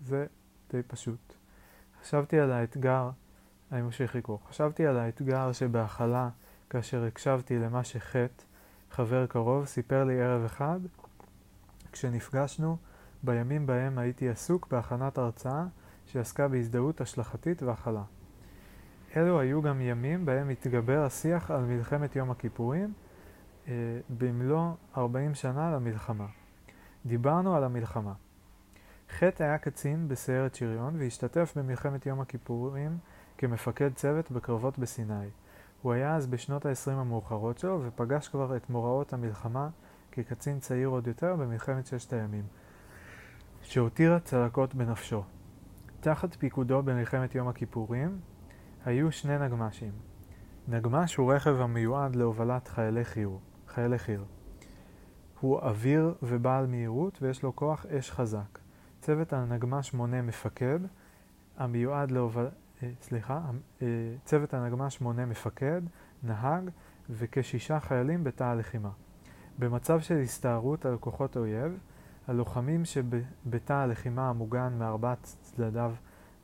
[0.00, 0.26] זה
[0.72, 1.39] די פשוט.
[2.02, 3.10] חשבתי על האתגר,
[3.72, 6.28] אני ממשיך לקרוא, חשבתי על האתגר שבהכלה,
[6.70, 8.44] כאשר הקשבתי למה שחטא,
[8.90, 10.80] חבר קרוב, סיפר לי ערב אחד,
[11.92, 12.76] כשנפגשנו,
[13.22, 15.64] בימים בהם הייתי עסוק בהכנת הרצאה
[16.06, 18.02] שעסקה בהזדהות השלכתית והכלה.
[19.16, 22.92] אלו היו גם ימים בהם התגבר השיח על מלחמת יום הכיפורים
[23.68, 23.72] אה,
[24.18, 26.26] במלוא 40 שנה למלחמה.
[27.06, 28.12] דיברנו על המלחמה.
[29.18, 32.98] חטא היה קצין בסיירת שריון והשתתף במלחמת יום הכיפורים
[33.38, 35.28] כמפקד צוות בקרבות בסיני.
[35.82, 39.68] הוא היה אז בשנות ה-20 המאוחרות שלו ופגש כבר את מוראות המלחמה
[40.12, 42.44] כקצין צעיר עוד יותר במלחמת ששת הימים,
[43.62, 45.22] שהותירה צלקות בנפשו.
[46.00, 48.20] תחת פיקודו במלחמת יום הכיפורים
[48.84, 49.92] היו שני נגמ"שים.
[50.68, 53.36] נגמ"ש הוא רכב המיועד להובלת חיילי חי"ר.
[53.68, 54.24] חיילי חי"ר.
[55.40, 58.58] הוא אוויר ובעל מהירות ויש לו כוח אש חזק.
[59.00, 60.78] צוות הנגמ"ש מונה מפקד,
[61.56, 62.48] המיועד להובל...
[62.82, 63.40] אה, סליחה,
[63.82, 63.86] אה,
[64.24, 65.82] צוות הנגמ"ש מונה מפקד,
[66.22, 66.70] נהג
[67.10, 68.90] וכשישה חיילים בתא הלחימה.
[69.58, 71.78] במצב של הסתערות על כוחות אויב,
[72.28, 75.94] הלוחמים שבתא הלחימה המוגן מארבעת צדדיו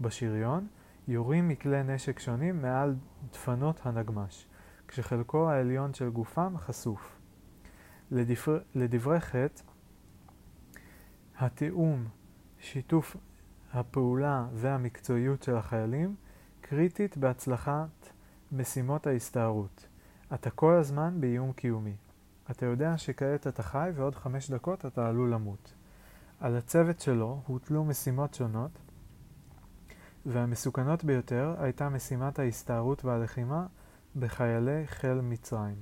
[0.00, 0.66] בשריון
[1.08, 2.94] יורים מכלי נשק שונים מעל
[3.32, 4.46] דפנות הנגמ"ש,
[4.88, 7.18] כשחלקו העליון של גופם חשוף.
[8.10, 8.58] לדבר...
[8.74, 9.62] לדברי חטא,
[11.38, 12.04] התיאום,
[12.66, 13.16] שיתוף
[13.72, 16.14] הפעולה והמקצועיות של החיילים
[16.60, 18.08] קריטית בהצלחת
[18.52, 19.86] משימות ההסתערות.
[20.34, 21.96] אתה כל הזמן באיום קיומי.
[22.50, 25.72] אתה יודע שכעת אתה חי ועוד חמש דקות אתה עלול למות.
[26.40, 28.70] על הצוות שלו הוטלו משימות שונות,
[30.26, 33.66] והמסוכנות ביותר הייתה משימת ההסתערות והלחימה
[34.16, 35.76] בחיילי חיל מצרים.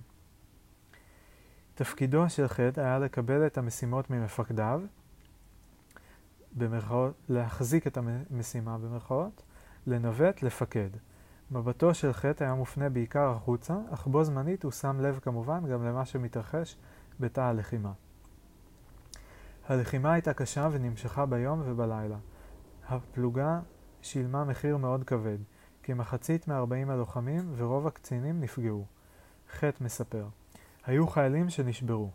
[1.74, 4.82] תפקידו של חטא היה לקבל את המשימות ממפקדיו,
[6.54, 9.42] במרכאות, להחזיק את המשימה במרכאות,
[9.86, 10.90] לנווט, לפקד.
[11.50, 15.84] מבטו של חטא היה מופנה בעיקר החוצה, אך בו זמנית הוא שם לב כמובן גם
[15.84, 16.76] למה שמתרחש
[17.20, 17.92] בתא הלחימה.
[19.68, 22.16] הלחימה הייתה קשה ונמשכה ביום ובלילה.
[22.88, 23.60] הפלוגה
[24.02, 25.38] שילמה מחיר מאוד כבד,
[25.82, 28.84] כמחצית מ-40 הלוחמים ורוב הקצינים נפגעו.
[29.52, 30.26] חטא מספר.
[30.86, 32.10] היו חיילים שנשברו.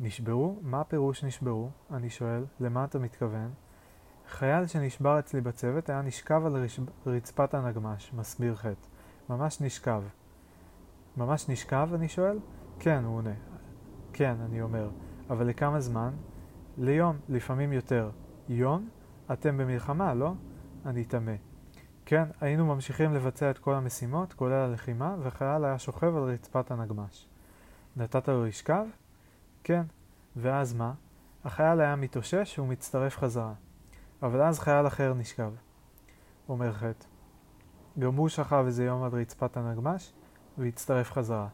[0.00, 0.58] נשברו?
[0.62, 1.70] מה פירוש נשברו?
[1.90, 3.50] אני שואל, למה אתה מתכוון?
[4.28, 6.66] חייל שנשבר אצלי בצוות היה נשכב על
[7.06, 8.86] רצפת הנגמש, מסביר חטא.
[9.28, 10.02] ממש נשכב.
[11.16, 11.88] ממש נשכב?
[11.94, 12.38] אני שואל.
[12.78, 13.34] כן, הוא עונה.
[14.12, 14.90] כן, אני אומר.
[15.30, 16.10] אבל לכמה זמן?
[16.78, 18.10] ליום, לפעמים יותר.
[18.48, 18.88] יום?
[19.32, 20.32] אתם במלחמה, לא?
[20.86, 21.32] אני תמה.
[22.06, 27.28] כן, היינו ממשיכים לבצע את כל המשימות, כולל הלחימה, וחייל היה שוכב על רצפת הנגמש.
[27.96, 28.84] נתת לו לשכב?
[29.64, 29.82] כן.
[30.36, 30.92] ואז מה?
[31.44, 33.52] החייל היה מתאושש ומצטרף חזרה.
[34.22, 35.50] אבל אז חייל אחר נשכב.
[36.48, 37.06] אומר חטא.
[37.98, 40.12] גם הוא שכב איזה יום על רצפת הנגמש,
[40.58, 41.48] והצטרף חזרה.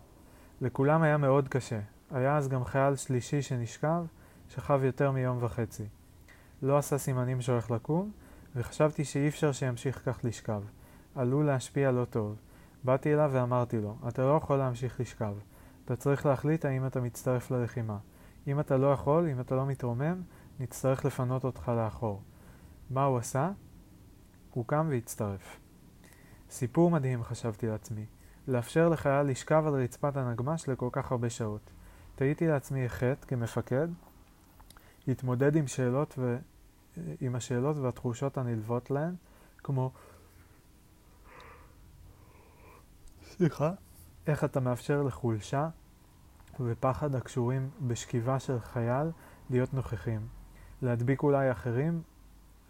[0.60, 1.80] לכולם היה מאוד קשה.
[2.10, 4.04] היה אז גם חייל שלישי שנשכב,
[4.48, 5.86] שכב יותר מיום וחצי.
[6.62, 8.10] לא עשה סימנים שהולך לקום,
[8.56, 10.62] וחשבתי שאי אפשר שימשיך כך לשכב.
[11.14, 12.36] עלול להשפיע לא טוב.
[12.84, 15.34] באתי אליו ואמרתי לו, אתה לא יכול להמשיך לשכב.
[15.84, 17.96] אתה צריך להחליט האם אתה מצטרף ללחימה.
[18.46, 20.22] אם אתה לא יכול, אם אתה לא מתרומם,
[20.60, 22.22] נצטרך לפנות אותך לאחור.
[22.90, 23.50] מה הוא עשה?
[24.50, 25.60] הוא קם והצטרף.
[26.50, 28.06] סיפור מדהים, חשבתי לעצמי.
[28.48, 31.70] לאפשר לחייל לשכב על רצפת הנגמש לכל כך הרבה שעות.
[32.14, 33.88] תהיתי לעצמי חטא כמפקד,
[35.06, 36.38] להתמודד עם שאלות ו...
[37.20, 39.14] עם השאלות והתחושות הנלוות להן,
[39.58, 39.92] כמו
[43.22, 43.72] סליחה,
[44.26, 45.68] איך אתה מאפשר לחולשה
[46.60, 49.10] ופחד הקשורים בשכיבה של חייל
[49.50, 50.28] להיות נוכחים,
[50.82, 52.02] להדביק אולי אחרים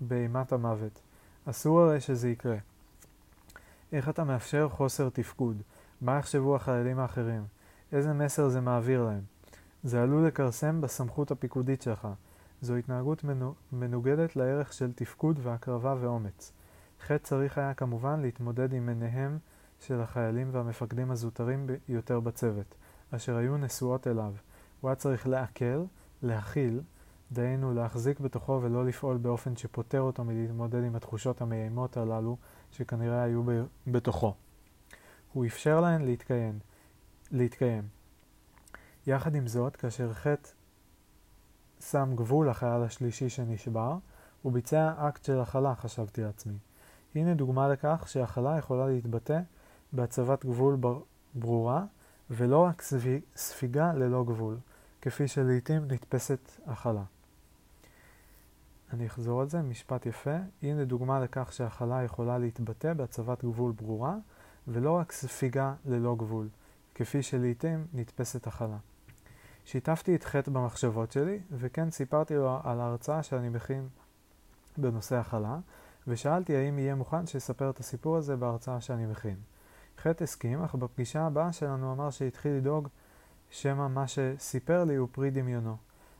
[0.00, 1.00] באימת המוות.
[1.44, 2.56] אסור הרי שזה יקרה.
[3.92, 5.62] איך אתה מאפשר חוסר תפקוד?
[6.00, 7.44] מה יחשבו החיילים האחרים?
[7.92, 9.22] איזה מסר זה מעביר להם?
[9.84, 12.08] זה עלול לכרסם בסמכות הפיקודית שלך.
[12.60, 13.24] זו התנהגות
[13.72, 16.52] מנוגדת לערך של תפקוד והקרבה ואומץ.
[17.02, 19.38] חטא צריך היה כמובן להתמודד עם עיניהם
[19.80, 22.74] של החיילים והמפקדים הזוטרים יותר בצוות,
[23.10, 24.32] אשר היו נשואות אליו.
[24.80, 25.84] הוא היה צריך לעכל,
[26.22, 26.80] להכיל,
[27.34, 32.36] דהיינו להחזיק בתוכו ולא לפעול באופן שפוטר אותו מלהתמודד עם התחושות המאיימות הללו
[32.70, 33.42] שכנראה היו
[33.86, 34.34] בתוכו.
[35.32, 36.58] הוא אפשר להן להתקיים,
[37.30, 37.88] להתקיים.
[39.06, 40.48] יחד עם זאת, כאשר חטא
[41.80, 43.96] שם גבול לחייל השלישי שנשבר,
[44.42, 46.58] הוא ביצע אקט של הכלה, חשבתי לעצמי.
[47.14, 49.40] הנה דוגמה לכך שהכלה יכולה להתבטא
[49.92, 50.76] בהצבת גבול
[51.34, 51.84] ברורה,
[52.30, 52.82] ולא רק
[53.36, 54.56] ספיגה ללא גבול,
[55.02, 57.02] כפי שלעיתים נתפסת הכלה.
[58.92, 60.36] אני אחזור על זה, משפט יפה.
[60.62, 64.16] הנה דוגמה לכך שהכלה יכולה להתבטא בהצבת גבול ברורה,
[64.68, 66.48] ולא רק ספיגה ללא גבול,
[66.94, 68.76] כפי שלעיתים נתפסת הכלה.
[69.64, 73.88] שיתפתי את חטא במחשבות שלי, וכן סיפרתי לו על ההרצאה שאני מכין
[74.78, 75.58] בנושא הכלה,
[76.08, 79.36] ושאלתי האם יהיה מוכן שיספר את הסיפור הזה בהרצאה שאני מכין.
[79.98, 82.88] חטא הסכים, אך בפגישה הבאה שלנו אמר שהתחיל לדאוג
[83.50, 85.76] שמא מה שסיפר לי הוא פרי דמיונו.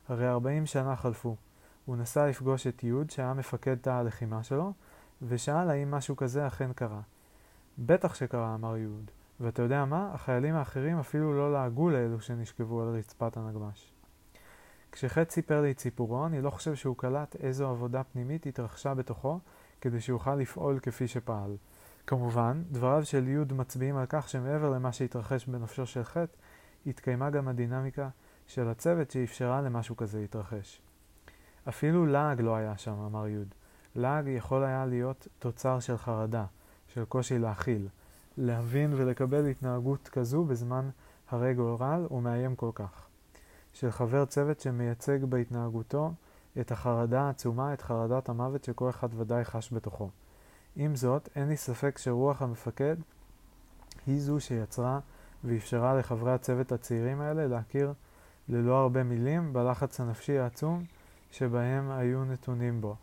[0.09, 1.37] הרי 40 שנה חלפו.
[1.85, 4.73] הוא נסע לפגוש את יוד, שהיה מפקד תא הלחימה שלו,
[5.23, 7.01] ושאל האם משהו כזה אכן קרה.
[7.79, 9.11] בטח שקרה, אמר יוד.
[9.40, 10.11] ואתה יודע מה?
[10.14, 13.92] החיילים האחרים אפילו לא לעגו לאלו שנשכבו על רצפת הנגמש.
[14.92, 19.38] כשחטא סיפר לי את סיפורו, אני לא חושב שהוא קלט איזו עבודה פנימית התרחשה בתוכו
[19.81, 21.57] כדי שיוכל לפעול כפי שפעל.
[22.07, 26.37] כמובן, דבריו של יוד מצביעים על כך שמעבר למה שהתרחש בנפשו של חטא,
[26.87, 28.09] התקיימה גם הדינמיקה
[28.47, 30.81] של הצוות שאפשרה למשהו כזה להתרחש.
[31.68, 33.55] אפילו לעג לא היה שם, אמר יוד.
[33.94, 36.44] לעג יכול היה להיות תוצר של חרדה,
[36.88, 37.88] של קושי להכיל.
[38.38, 40.90] להבין ולקבל התנהגות כזו בזמן
[41.31, 43.07] הרי גורל ומאיים כל כך.
[43.72, 46.12] של חבר צוות שמייצג בהתנהגותו
[46.61, 50.11] את החרדה העצומה, את חרדת המוות שכל אחד ודאי חש בתוכו.
[50.77, 52.96] עם זאת, אין לי ספק שרוח המפקד
[54.07, 55.00] היא זו שיצרה
[55.44, 57.92] ואפשרה לחברי הצוות הצעירים האלה להכיר
[58.48, 60.85] ללא הרבה מילים בלחץ הנפשי העצום
[61.35, 62.97] שבהם היו נתונים בו,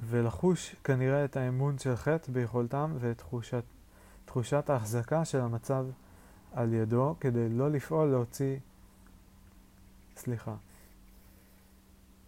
[0.00, 3.64] ולחוש כנראה את האמון של חטא ביכולתם ואת תחושת,
[4.24, 5.86] תחושת ההחזקה של המצב
[6.52, 8.58] על ידו כדי לא לפעול להוציא...
[10.16, 10.54] סליחה.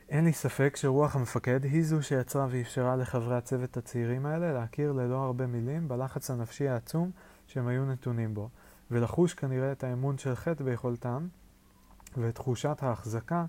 [0.09, 5.24] אין לי ספק שרוח המפקד היא זו שיצרה ואפשרה לחברי הצוות הצעירים האלה להכיר ללא
[5.24, 7.11] הרבה מילים בלחץ הנפשי העצום
[7.46, 8.48] שהם היו נתונים בו,
[8.90, 11.27] ולחוש כנראה את האמון של חטא ביכולתם
[12.16, 13.44] ואת תחושת ההחזקה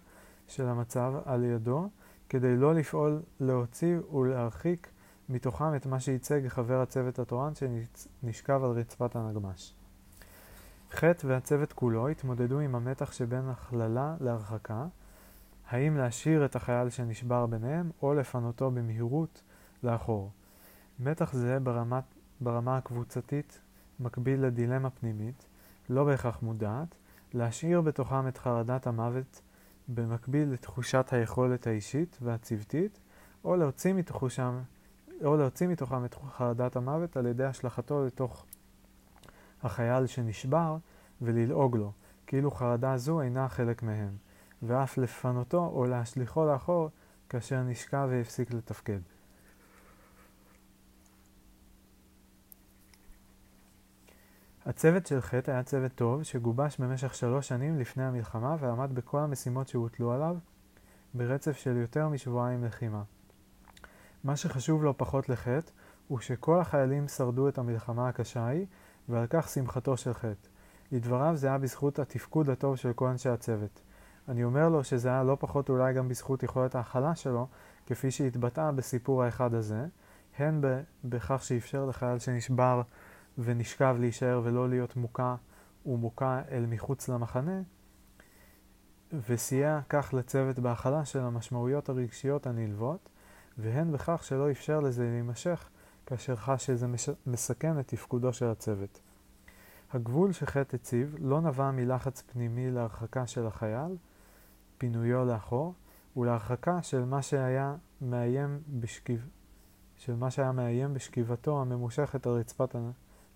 [0.48, 1.90] של המצב על ידו,
[2.30, 4.88] כדי לא לפעול להוציא ולהרחיק
[5.30, 9.74] מתוכם את מה שייצג חבר הצוות התורן שנשכב על רצפת הנגמש.
[10.92, 14.86] חטא והצוות כולו התמודדו עם המתח שבין הכללה להרחקה,
[15.70, 19.44] האם להשאיר את החייל שנשבר ביניהם או לפנותו במהירות
[19.84, 20.32] לאחור.
[21.00, 22.04] מתח זה ברמת,
[22.42, 23.62] ברמה הקבוצתית
[24.00, 25.46] מקביל לדילמה פנימית,
[25.90, 26.96] לא בהכרח מודעת,
[27.34, 29.42] להשאיר בתוכם את חרדת המוות
[29.88, 33.00] במקביל לתחושת היכולת האישית והצוותית,
[33.44, 34.60] או להוציא, מתחושם,
[35.24, 38.46] או להוציא מתוכם את חרדת המוות על ידי השלכתו לתוך
[39.64, 40.78] החייל שנשבר
[41.22, 41.92] וללעוג לו,
[42.28, 44.18] כאילו חרדה זו אינה חלק מהם,
[44.62, 46.90] ואף לפנותו או להשליכו לאחור
[47.30, 49.00] כאשר נשקע והפסיק לתפקד.
[54.66, 59.68] הצוות של חטא היה צוות טוב שגובש במשך שלוש שנים לפני המלחמה ועמד בכל המשימות
[59.68, 60.36] שהוטלו עליו
[61.14, 63.04] ברצף של יותר משבועיים לחימה.
[64.24, 65.72] מה שחשוב לא פחות לחטא
[66.08, 68.66] הוא שכל החיילים שרדו את המלחמה הקשה ההיא
[69.10, 70.50] ועל כך שמחתו של חטא.
[70.92, 73.82] לדבריו זה היה בזכות התפקוד הטוב של כל אנשי הצוות.
[74.28, 77.48] אני אומר לו שזה היה לא פחות אולי גם בזכות יכולת ההכלה שלו,
[77.86, 79.86] כפי שהתבטאה בסיפור האחד הזה,
[80.38, 80.62] הן
[81.04, 82.82] בכך שאפשר לחייל שנשבר
[83.38, 85.36] ונשכב להישאר ולא להיות מוכה
[85.86, 87.62] ומוכה אל מחוץ למחנה,
[89.30, 93.10] וסייע כך לצוות בהכלה של המשמעויות הרגשיות הנלוות,
[93.58, 95.70] והן בכך שלא אפשר לזה להימשך
[96.06, 96.88] כאשר חש שזה
[97.28, 99.02] מסכן את תפקודו של הצוות.
[99.94, 103.98] הגבול שחטא הציב לא נבע מלחץ פנימי להרחקה של החייל,
[104.78, 105.74] פינויו לאחור,
[106.18, 109.30] ולהרחקה של מה שהיה מאיים בשכיב...
[109.96, 112.76] של מה שהיה מאיים בשכיבתו הממושכת על רצפת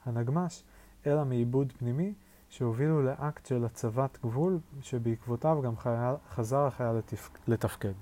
[0.06, 0.64] הנגמש,
[1.08, 2.14] אלא מעיבוד פנימי
[2.50, 7.94] שהובילו לאקט של הצבת גבול, שבעקבותיו גם חייל, חזר החייל לתפק, לתפקד.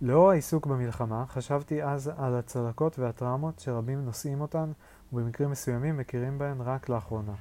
[0.00, 4.72] לאור העיסוק במלחמה, חשבתי אז על הצלקות והטראומות שרבים נושאים אותן,
[5.12, 7.34] ובמקרים מסוימים מכירים בהן רק לאחרונה.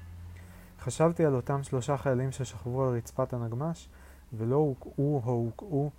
[0.79, 3.89] חשבתי על אותם שלושה חיילים ששכבו על רצפת הנגמש,
[4.33, 5.91] ולא הוקעו או הוקעו,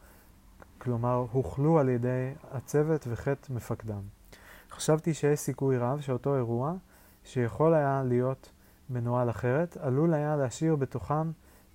[0.79, 4.01] כלומר הוכלו על ידי הצוות וחטא מפקדם.
[4.71, 6.75] חשבתי שיש סיכוי רב שאותו אירוע
[7.27, 8.53] שיכול היה להיות
[8.91, 11.31] מנוהל אחרת, עלול היה להשאיר בתוכם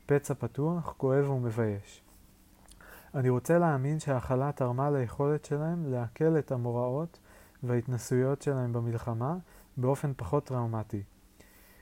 [0.06, 2.04] פצע פתוח, כואב ומבייש.
[3.16, 7.20] אני רוצה להאמין שההכלה תרמה ליכולת שלהם לעכל את המוראות
[7.64, 9.36] וההתנסויות שלהם במלחמה
[9.78, 11.04] באופן פחות טראומטי.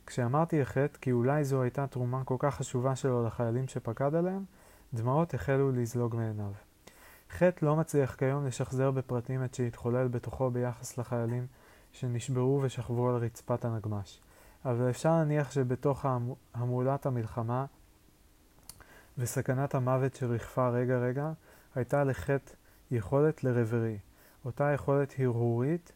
[0.05, 4.43] כשאמרתי החטא כי אולי זו הייתה תרומה כל כך חשובה שלו לחיילים שפקד עליהם,
[4.93, 6.51] דמעות החלו לזלוג מעיניו.
[7.31, 11.47] חטא לא מצליח כיום לשחזר בפרטים את שהתחולל בתוכו ביחס לחיילים
[11.91, 14.21] שנשברו ושכבו על רצפת הנגמש.
[14.65, 16.05] אבל אפשר להניח שבתוך
[16.53, 17.65] המולת המלחמה
[19.17, 21.31] וסכנת המוות שריחפה רגע רגע,
[21.75, 22.53] הייתה לחטא
[22.91, 23.97] יכולת לרברי,
[24.45, 25.91] אותה יכולת הרהורית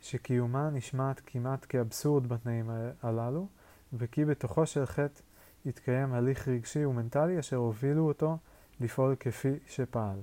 [0.00, 2.70] שקיומה נשמעת כמעט כאבסורד בתנאים
[3.02, 3.46] הללו,
[3.92, 5.20] וכי בתוכו של חטא
[5.66, 8.38] התקיים הליך רגשי ומנטלי אשר הובילו אותו
[8.80, 10.22] לפעול כפי שפעל.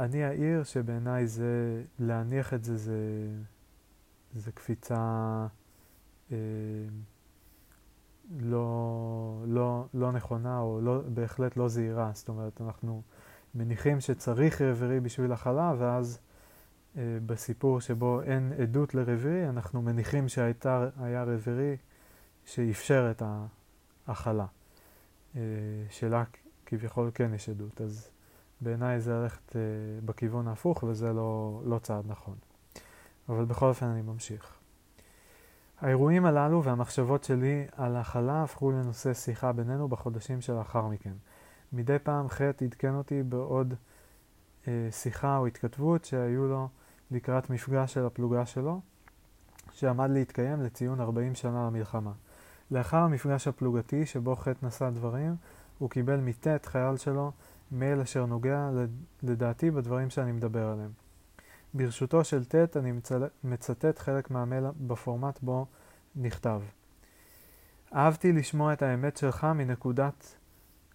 [0.00, 2.98] אני אעיר שבעיניי זה, להניח את זה, זה,
[4.32, 5.46] זה קפיצה
[6.32, 6.36] אה,
[8.40, 12.10] לא, לא, לא נכונה או לא, בהחלט לא זהירה.
[12.14, 13.02] זאת אומרת, אנחנו
[13.54, 16.18] מניחים שצריך רביעי בשביל הכלה, ואז
[16.96, 21.76] אה, בסיפור שבו אין עדות לרביעי, אנחנו מניחים שהיה רביעי
[22.44, 23.22] שאיפשר את
[24.06, 24.46] ההכלה.
[25.36, 25.40] אה,
[25.90, 26.24] שלה
[26.66, 27.80] כביכול כן יש עדות.
[27.80, 28.10] אז
[28.60, 29.60] בעיניי זה ללכת אה,
[30.04, 32.34] בכיוון ההפוך וזה לא, לא צעד נכון.
[33.28, 34.56] אבל בכל אופן אני ממשיך.
[35.80, 41.12] האירועים הללו והמחשבות שלי על הכלה הפכו לנושא שיחה בינינו בחודשים שלאחר מכן.
[41.72, 43.74] מדי פעם חטא עדכן אותי בעוד
[44.68, 46.68] אה, שיחה או התכתבות שהיו לו
[47.10, 48.80] לקראת מפגש של הפלוגה שלו,
[49.72, 52.12] שעמד להתקיים לציון 40 שנה למלחמה.
[52.70, 55.36] לאחר המפגש הפלוגתי שבו חטא נשא דברים,
[55.78, 57.32] הוא קיבל מט' חייל שלו
[57.70, 58.70] מייל אשר נוגע
[59.22, 60.90] לדעתי בדברים שאני מדבר עליהם.
[61.74, 62.92] ברשותו של ט' אני
[63.44, 65.66] מצטט חלק מהמייל בפורמט בו
[66.16, 66.62] נכתב.
[67.94, 70.36] אהבתי לשמוע את האמת שלך מנקודת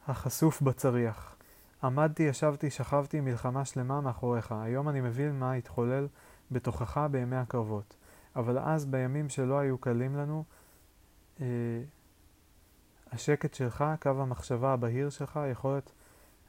[0.08, 1.36] החשוף בצריח.
[1.84, 4.52] עמדתי, ישבתי, שכבתי מלחמה שלמה מאחוריך.
[4.52, 6.08] היום אני מבין מה התחולל
[6.52, 7.96] בתוכך בימי הקרבות.
[8.36, 10.44] אבל אז, בימים שלא היו קלים לנו,
[11.42, 11.46] אה,
[13.12, 15.92] השקט שלך, קו המחשבה הבהיר שלך, יכולת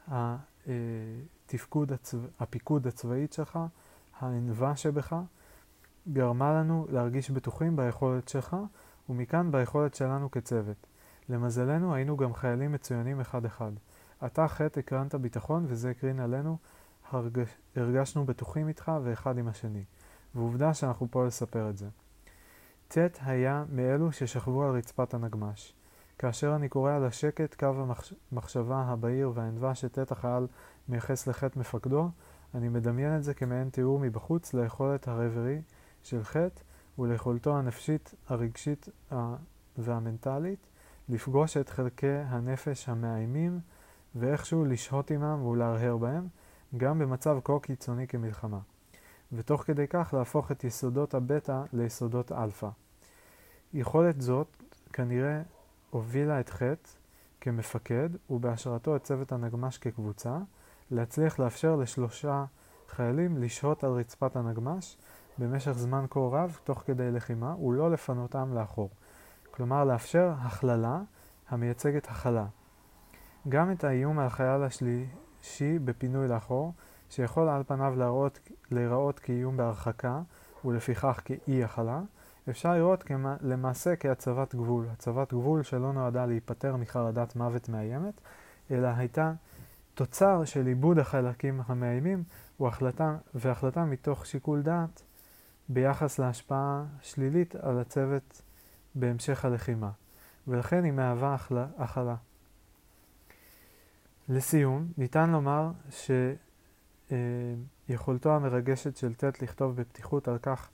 [0.09, 2.18] התפקוד, הצו...
[2.40, 3.59] הפיקוד הצבאית שלך,
[4.20, 5.16] הענווה שבך,
[6.12, 8.57] גרמה לנו להרגיש בטוחים ביכולת שלך,
[9.09, 10.86] ומכאן ביכולת שלנו כצוות.
[11.28, 13.72] למזלנו היינו גם חיילים מצוינים אחד-אחד.
[14.26, 16.59] אתה חטא הקרנת ביטחון וזה הקרין עלינו,
[17.11, 17.42] הרג...
[17.76, 19.84] הרגשנו בטוחים איתך ואחד עם השני.
[20.34, 21.88] ועובדה שאנחנו פה לספר את זה.
[22.88, 25.74] ט' היה מאלו ששכבו על רצפת הנגמש.
[26.22, 27.86] כאשר אני קורא על השקט, קו
[28.32, 30.46] המחשבה הבהיר והענווה שט' החייל
[30.88, 32.08] מייחס לחטא מפקדו,
[32.54, 35.62] אני מדמיין את זה כמעין תיאור מבחוץ ליכולת ה reverie
[36.02, 36.62] של חטא
[36.98, 38.88] וליכולתו הנפשית, הרגשית
[39.78, 40.66] והמנטלית
[41.08, 43.60] לפגוש את חלקי הנפש המאיימים
[44.14, 46.28] ואיכשהו לשהות עמם ולהרהר בהם,
[46.76, 48.58] גם במצב כה קיצוני כמלחמה.
[49.32, 52.68] ותוך כדי כך להפוך את יסודות הבטא ליסודות אלפא.
[53.74, 54.62] יכולת זאת
[54.92, 55.42] כנראה
[55.93, 56.88] הובילה את חטא
[57.40, 60.38] כמפקד, ובהשראתו את צוות הנגמש כקבוצה,
[60.90, 62.45] להצליח לאפשר לשלושה
[62.88, 64.97] חיילים לשהות על רצפת הנגמש
[65.38, 68.90] במשך זמן כה רב תוך כדי לחימה, ולא לפנותם לאחור.
[69.51, 71.01] כלומר, לאפשר הכללה
[71.49, 72.47] המייצגת הכלה.
[73.49, 76.72] גם את האיום על החייל השלישי בפינוי לאחור,
[77.11, 77.95] שיכול על פניו
[78.70, 80.20] להיראות כאיום בהרחקה,
[80.64, 82.01] ולפיכך כאי הכלה,
[82.51, 84.86] אפשר לראות כמה, למעשה כהצבת גבול.
[84.93, 88.20] הצבת גבול שלא נועדה להיפטר מחרדת מוות מאיימת,
[88.70, 89.32] אלא הייתה
[89.95, 92.24] תוצר של עיבוד החלקים המאיימים
[92.61, 95.03] והחלטה, והחלטה מתוך שיקול דעת
[95.68, 98.43] ביחס להשפעה שלילית על הצוות
[98.95, 99.90] בהמשך הלחימה,
[100.49, 101.36] ולכן היא מהווה
[101.78, 102.16] הכלה.
[104.28, 105.70] לסיום, ניתן לומר
[107.11, 110.70] שיכולתו אה, המרגשת של ט' לכתוב בפתיחות על כך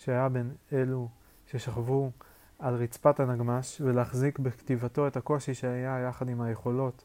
[0.00, 1.08] שהיה בין אלו
[1.46, 2.10] ששכבו
[2.58, 7.04] על רצפת הנגמש ולהחזיק בכתיבתו את הקושי שהיה יחד עם היכולות,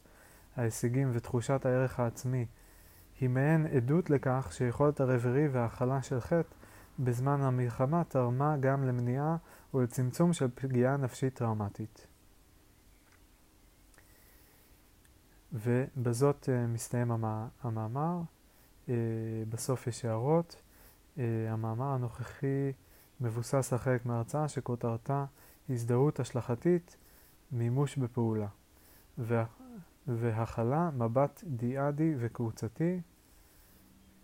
[0.56, 2.46] ההישגים ותחושת הערך העצמי,
[3.20, 6.54] היא מעין עדות לכך שיכולת הרברי וההכלה של חטא
[6.98, 9.36] בזמן המלחמה תרמה גם למניעה
[9.74, 12.06] ולצמצום של פגיעה נפשית טראומטית.
[15.52, 17.10] ובזאת uh, מסתיים
[17.62, 18.20] המאמר.
[18.86, 18.90] Uh,
[19.48, 20.62] בסוף יש הערות.
[21.16, 22.72] Uh, המאמר הנוכחי
[23.20, 25.24] מבוסס על חלק מההרצאה שכותרתה
[25.68, 26.96] הזדהות השלכתית,
[27.52, 28.48] מימוש בפעולה.
[29.18, 29.44] וה,
[30.06, 33.00] והכלה, מבט דיאדי וקבוצתי,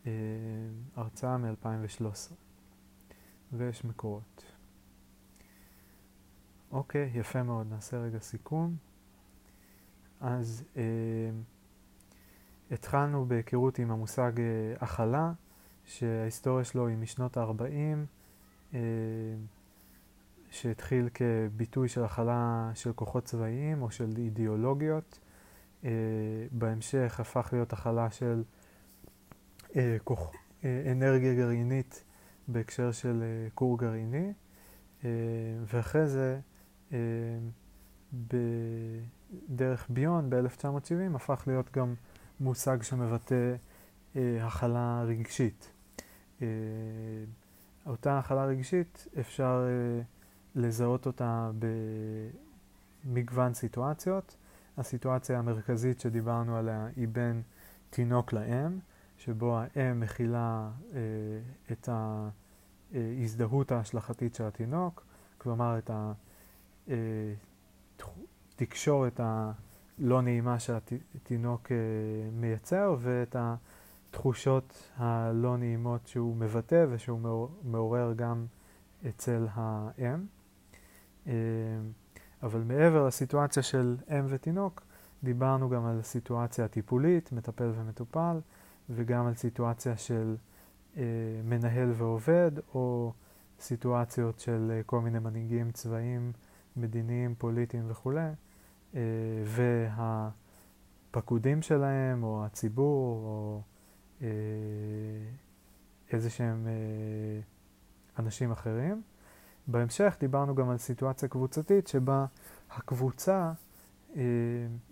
[0.07, 0.13] אה,
[0.97, 2.33] הרצאה מ-2013.
[3.53, 4.53] ויש מקורות.
[6.71, 8.77] אוקיי, יפה מאוד, נעשה רגע סיכום.
[10.21, 10.83] אז אה,
[12.71, 15.33] התחלנו בהיכרות עם המושג אה, הכלה,
[15.85, 18.22] שההיסטוריה שלו היא משנות ה-40.
[18.75, 18.81] אה,
[20.51, 25.19] שהתחיל כביטוי של הכלה של כוחות צבאיים או של אידיאולוגיות.
[25.85, 25.91] אה,
[26.51, 28.43] בהמשך הפך להיות הכלה של
[29.77, 30.33] אה, כוח,
[30.93, 32.05] אנרגיה גרעינית
[32.49, 33.23] בהקשר של
[33.55, 34.33] כור גרעיני,
[35.67, 36.41] ואחרי זה
[38.13, 41.95] בדרך ביון ב-1970 הפך להיות גם
[42.41, 43.55] מושג שמבטא
[44.17, 45.73] הכלה רגשית.
[47.87, 50.03] אה, אותה הכלה רגשית אפשר אה,
[50.55, 51.51] לזהות אותה
[53.05, 54.37] במגוון סיטואציות.
[54.79, 57.43] הסיטואציה המרכזית שדיברנו עליה היא בין
[57.91, 58.79] תינוק לאם,
[59.19, 61.01] שבו האם מכילה אה,
[61.73, 61.89] את
[62.95, 65.05] ההזדהות ההשלכתית של התינוק,
[65.39, 65.91] כלומר את
[68.55, 71.77] התקשורת הלא נעימה שהתינוק אה,
[72.33, 73.37] מייצר ואת
[74.13, 77.21] התחושות הלא נעימות שהוא מבטא ושהוא
[77.65, 78.47] מעורר גם
[79.09, 80.27] אצל האם.
[81.27, 81.33] אה,
[82.43, 84.83] אבל מעבר לסיטואציה של אם ותינוק,
[85.23, 88.41] דיברנו גם על סיטואציה טיפולית, מטפל ומטופל,
[88.91, 90.37] וגם על סיטואציה של
[90.97, 91.03] אה,
[91.45, 93.13] מנהל ועובד, או
[93.61, 96.33] סיטואציות של אה, כל מיני מנהיגים צבאיים,
[96.77, 98.31] מדיניים, פוליטיים וכולי,
[98.95, 99.01] אה,
[101.15, 103.63] והפקודים שלהם, או הציבור, או
[106.13, 107.41] איזה שהם אה,
[108.19, 109.03] אנשים אחרים.
[109.67, 112.27] בהמשך דיברנו גם על סיטואציה קבוצתית שבה
[112.71, 113.53] הקבוצה
[114.17, 114.23] אה,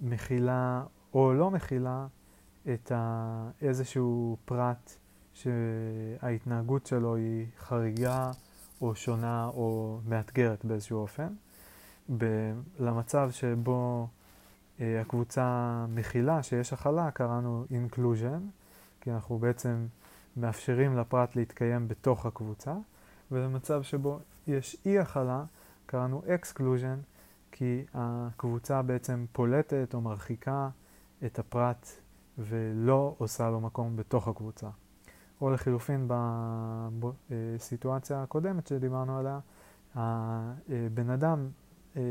[0.00, 0.82] מכילה
[1.14, 2.06] או לא מכילה
[2.72, 3.50] את ה...
[3.62, 4.92] איזשהו פרט
[5.32, 8.30] שההתנהגות שלו היא חריגה
[8.80, 11.28] או שונה או מאתגרת באיזשהו אופן.
[12.18, 12.24] ב...
[12.78, 14.08] למצב שבו
[14.80, 18.59] אה, הקבוצה מכילה, שיש הכלה, קראנו inclusion,
[19.00, 19.86] כי אנחנו בעצם
[20.36, 22.74] מאפשרים לפרט להתקיים בתוך הקבוצה,
[23.30, 25.44] ולמצב שבו יש אי הכלה,
[25.86, 27.04] קראנו exclusion,
[27.52, 30.68] כי הקבוצה בעצם פולטת או מרחיקה
[31.26, 31.88] את הפרט
[32.38, 34.68] ולא עושה לו מקום בתוך הקבוצה.
[35.40, 36.08] או לחילופין
[36.98, 39.38] בסיטואציה הקודמת שדיברנו עליה,
[39.94, 41.48] הבן אדם
[41.96, 42.02] אה,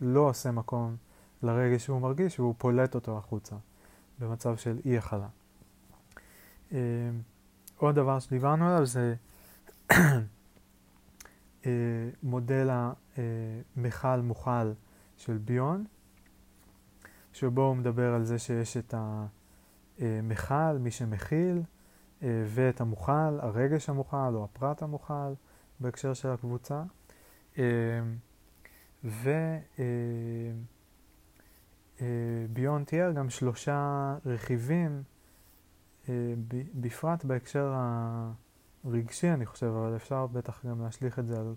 [0.00, 0.96] לא עושה מקום
[1.42, 3.56] לרגש שהוא מרגיש והוא פולט אותו החוצה
[4.18, 5.22] במצב של אי הכלה.
[5.24, 5.39] אה,
[7.76, 9.14] עוד דבר שדיברנו עליו זה
[11.66, 11.70] אה,
[12.22, 12.70] מודל
[13.16, 14.72] המכל מוכל
[15.16, 15.84] של ביון,
[17.32, 18.94] שבו הוא מדבר על זה שיש את
[20.00, 21.62] המכל, מי שמכיל,
[22.22, 25.32] אה, ואת המוכל, הרגש המוכל או הפרט המוכל
[25.80, 26.82] בהקשר של הקבוצה.
[27.58, 27.64] אה,
[32.00, 35.02] וביון תיאר גם שלושה רכיבים,
[36.74, 37.74] בפרט בהקשר
[38.84, 41.54] רגשי, אני חושב, אבל אפשר בטח גם להשליך את זה על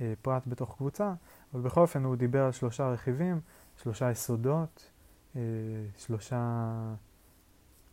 [0.00, 1.14] אה, פרט בתוך קבוצה,
[1.54, 3.40] אבל בכל אופן הוא דיבר על שלושה רכיבים,
[3.76, 4.90] שלושה יסודות,
[5.36, 5.40] אה,
[5.96, 6.70] שלושה,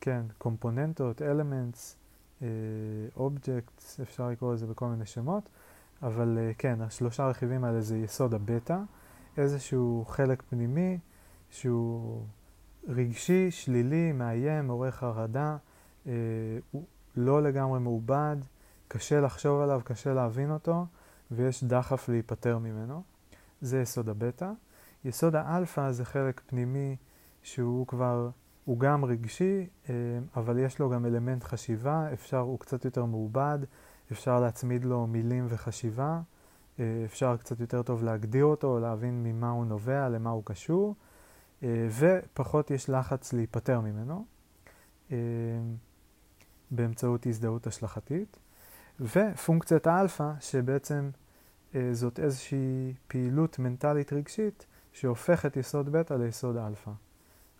[0.02, 1.96] כן, קומפוננטות, elements,
[3.16, 5.50] objects, אפשר לקרוא לזה בכל מיני שמות,
[6.04, 8.78] אבל אה, כן, השלושה רכיבים האלה זה יסוד הבטא,
[9.38, 11.00] איזשהו חלק פנימי
[11.50, 12.26] שהוא
[12.88, 15.58] רגשי, שלילי, מאיים, מעורר חרדה, אה,
[16.72, 16.86] הוא
[17.16, 18.36] לא לגמרי מעובד,
[18.88, 20.86] קשה לחשוב עליו, קשה להבין אותו,
[21.32, 23.04] ויש דחף להיפטר ממנו.
[23.62, 24.52] זה יסוד הבטא.
[25.06, 26.95] יסוד האלפא זה חלק פנימי
[27.43, 28.30] שהוא כבר,
[28.66, 29.93] הוא גם רגשי, אה,
[30.36, 33.60] אבל יש לו גם אלמנט חשיבה, אפשר, הוא קצת יותר מעובד,
[34.12, 36.22] אפשר להצמיד לו מילים וחשיבה,
[36.80, 40.95] אה, אפשר קצת יותר טוב להגדיר אותו, להבין ממה הוא נובע, למה הוא קשור,
[41.64, 44.26] אה, ופחות יש לחץ להיפטר ממנו
[46.72, 48.40] באמצעות הזדהות השלכתית.
[49.00, 51.10] ופונקציית האלפא, שבעצם
[51.76, 56.92] אה, זאת איזושהי פעילות מנטלית רגשית שהופכת יסוד בטא ליסוד אלפא.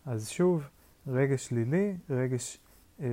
[0.06, 0.70] אז שוב,
[1.08, 2.60] רגש שלילי, רגש
[3.00, 3.08] אה,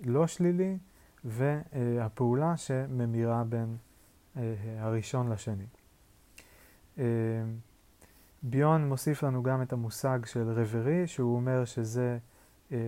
[0.00, 0.78] לא שלילי,
[1.24, 3.76] והפעולה שממירה בין
[4.36, 5.66] אה, הראשון לשני.
[6.98, 7.04] אה,
[8.42, 12.18] ביון מוסיף לנו גם את המושג של רברי, שהוא אומר שזה
[12.72, 12.78] אה,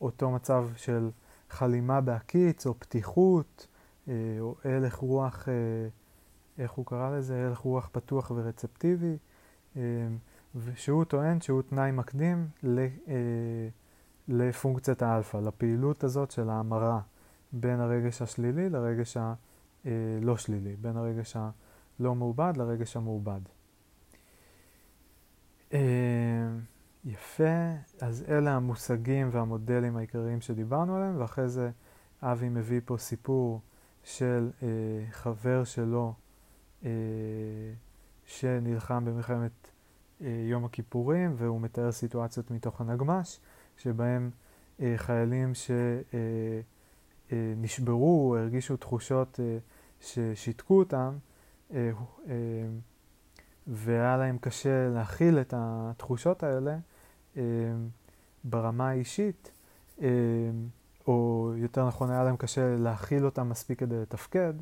[0.00, 1.10] אותו מצב של
[1.50, 3.66] חלימה בהקיץ או פתיחות,
[4.08, 5.54] אה, או הלך רוח, אה,
[6.58, 7.46] איך הוא קרא לזה?
[7.46, 9.16] הלך רוח פתוח ורצפטיבי,
[9.76, 9.82] אה,
[10.74, 12.48] שהוא טוען שהוא תנאי מקדים
[14.28, 17.00] לפונקציית האלפא, לפעילות הזאת של ההמרה
[17.52, 23.40] בין הרגש השלילי לרגש הלא שלילי, בין הרגש הלא מעובד לרגש המעובד.
[27.06, 31.70] יפה, אז אלה המושגים והמודלים העיקריים שדיברנו עליהם, ואחרי זה
[32.22, 33.60] אבי מביא פה סיפור
[34.04, 34.68] של אה,
[35.10, 36.14] חבר שלו
[38.26, 39.70] שנלחם במלחמת
[40.20, 43.40] יום הכיפורים, והוא מתאר סיטואציות מתוך הנגמ"ש,
[43.76, 44.30] שבהם
[44.96, 45.52] חיילים
[47.30, 49.40] שנשברו, הרגישו תחושות
[50.00, 51.16] ששיתקו אותם,
[53.66, 56.78] והיה להם קשה להכיל את התחושות האלה
[58.44, 59.52] ברמה האישית,
[61.06, 64.54] או יותר נכון היה להם קשה להכיל אותם מספיק כדי לתפקד,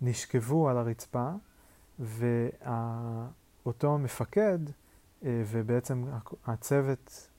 [0.00, 1.30] נשכבו על הרצפה,
[1.98, 4.58] ואותו מפקד,
[5.22, 6.04] ובעצם
[6.46, 7.30] הצוות,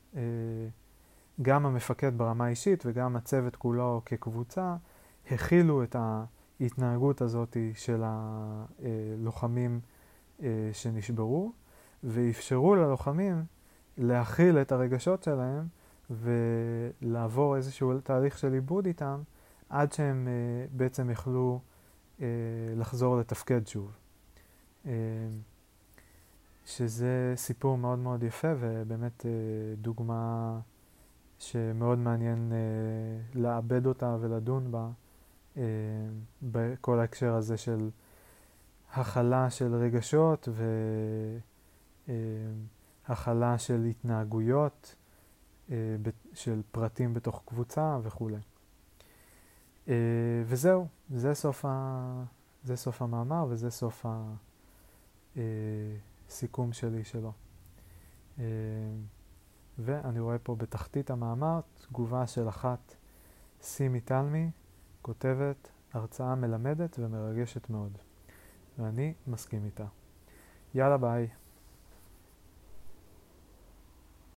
[1.41, 4.76] גם המפקד ברמה האישית וגם הצוות כולו כקבוצה,
[5.32, 5.95] הכילו את
[6.59, 9.80] ההתנהגות הזאת של הלוחמים
[10.74, 11.51] שנשברו,
[12.03, 13.43] ואפשרו ללוחמים
[13.97, 15.67] להכיל את הרגשות שלהם
[16.09, 19.21] ולעבור איזשהו תהליך של עיבוד איתם,
[19.69, 20.27] עד שהם
[20.71, 21.59] בעצם יכלו
[22.75, 23.91] לחזור לתפקד שוב.
[26.65, 29.25] שזה סיפור מאוד מאוד יפה ובאמת
[29.81, 30.59] דוגמה
[31.39, 32.51] שמאוד מעניין
[33.33, 34.89] לעבד אותה ולדון בה
[36.41, 37.89] בכל ההקשר הזה של
[38.93, 40.47] הכלה של רגשות
[43.10, 44.95] והכלה של התנהגויות
[46.34, 48.39] של פרטים בתוך קבוצה וכולי.
[50.45, 52.24] וזהו, זה סוף, ה...
[52.64, 54.06] זה סוף המאמר וזה סוף
[55.36, 57.32] הסיכום שלי שלו.
[59.80, 62.95] ואני רואה פה בתחתית המאמר תגובה של אחת
[63.62, 64.51] סימי תלמי,
[65.01, 67.97] כותבת הרצאה מלמדת ומרגשת מאוד.
[68.80, 69.86] ואני מסכים איתה.
[70.74, 71.28] יאללה ביי.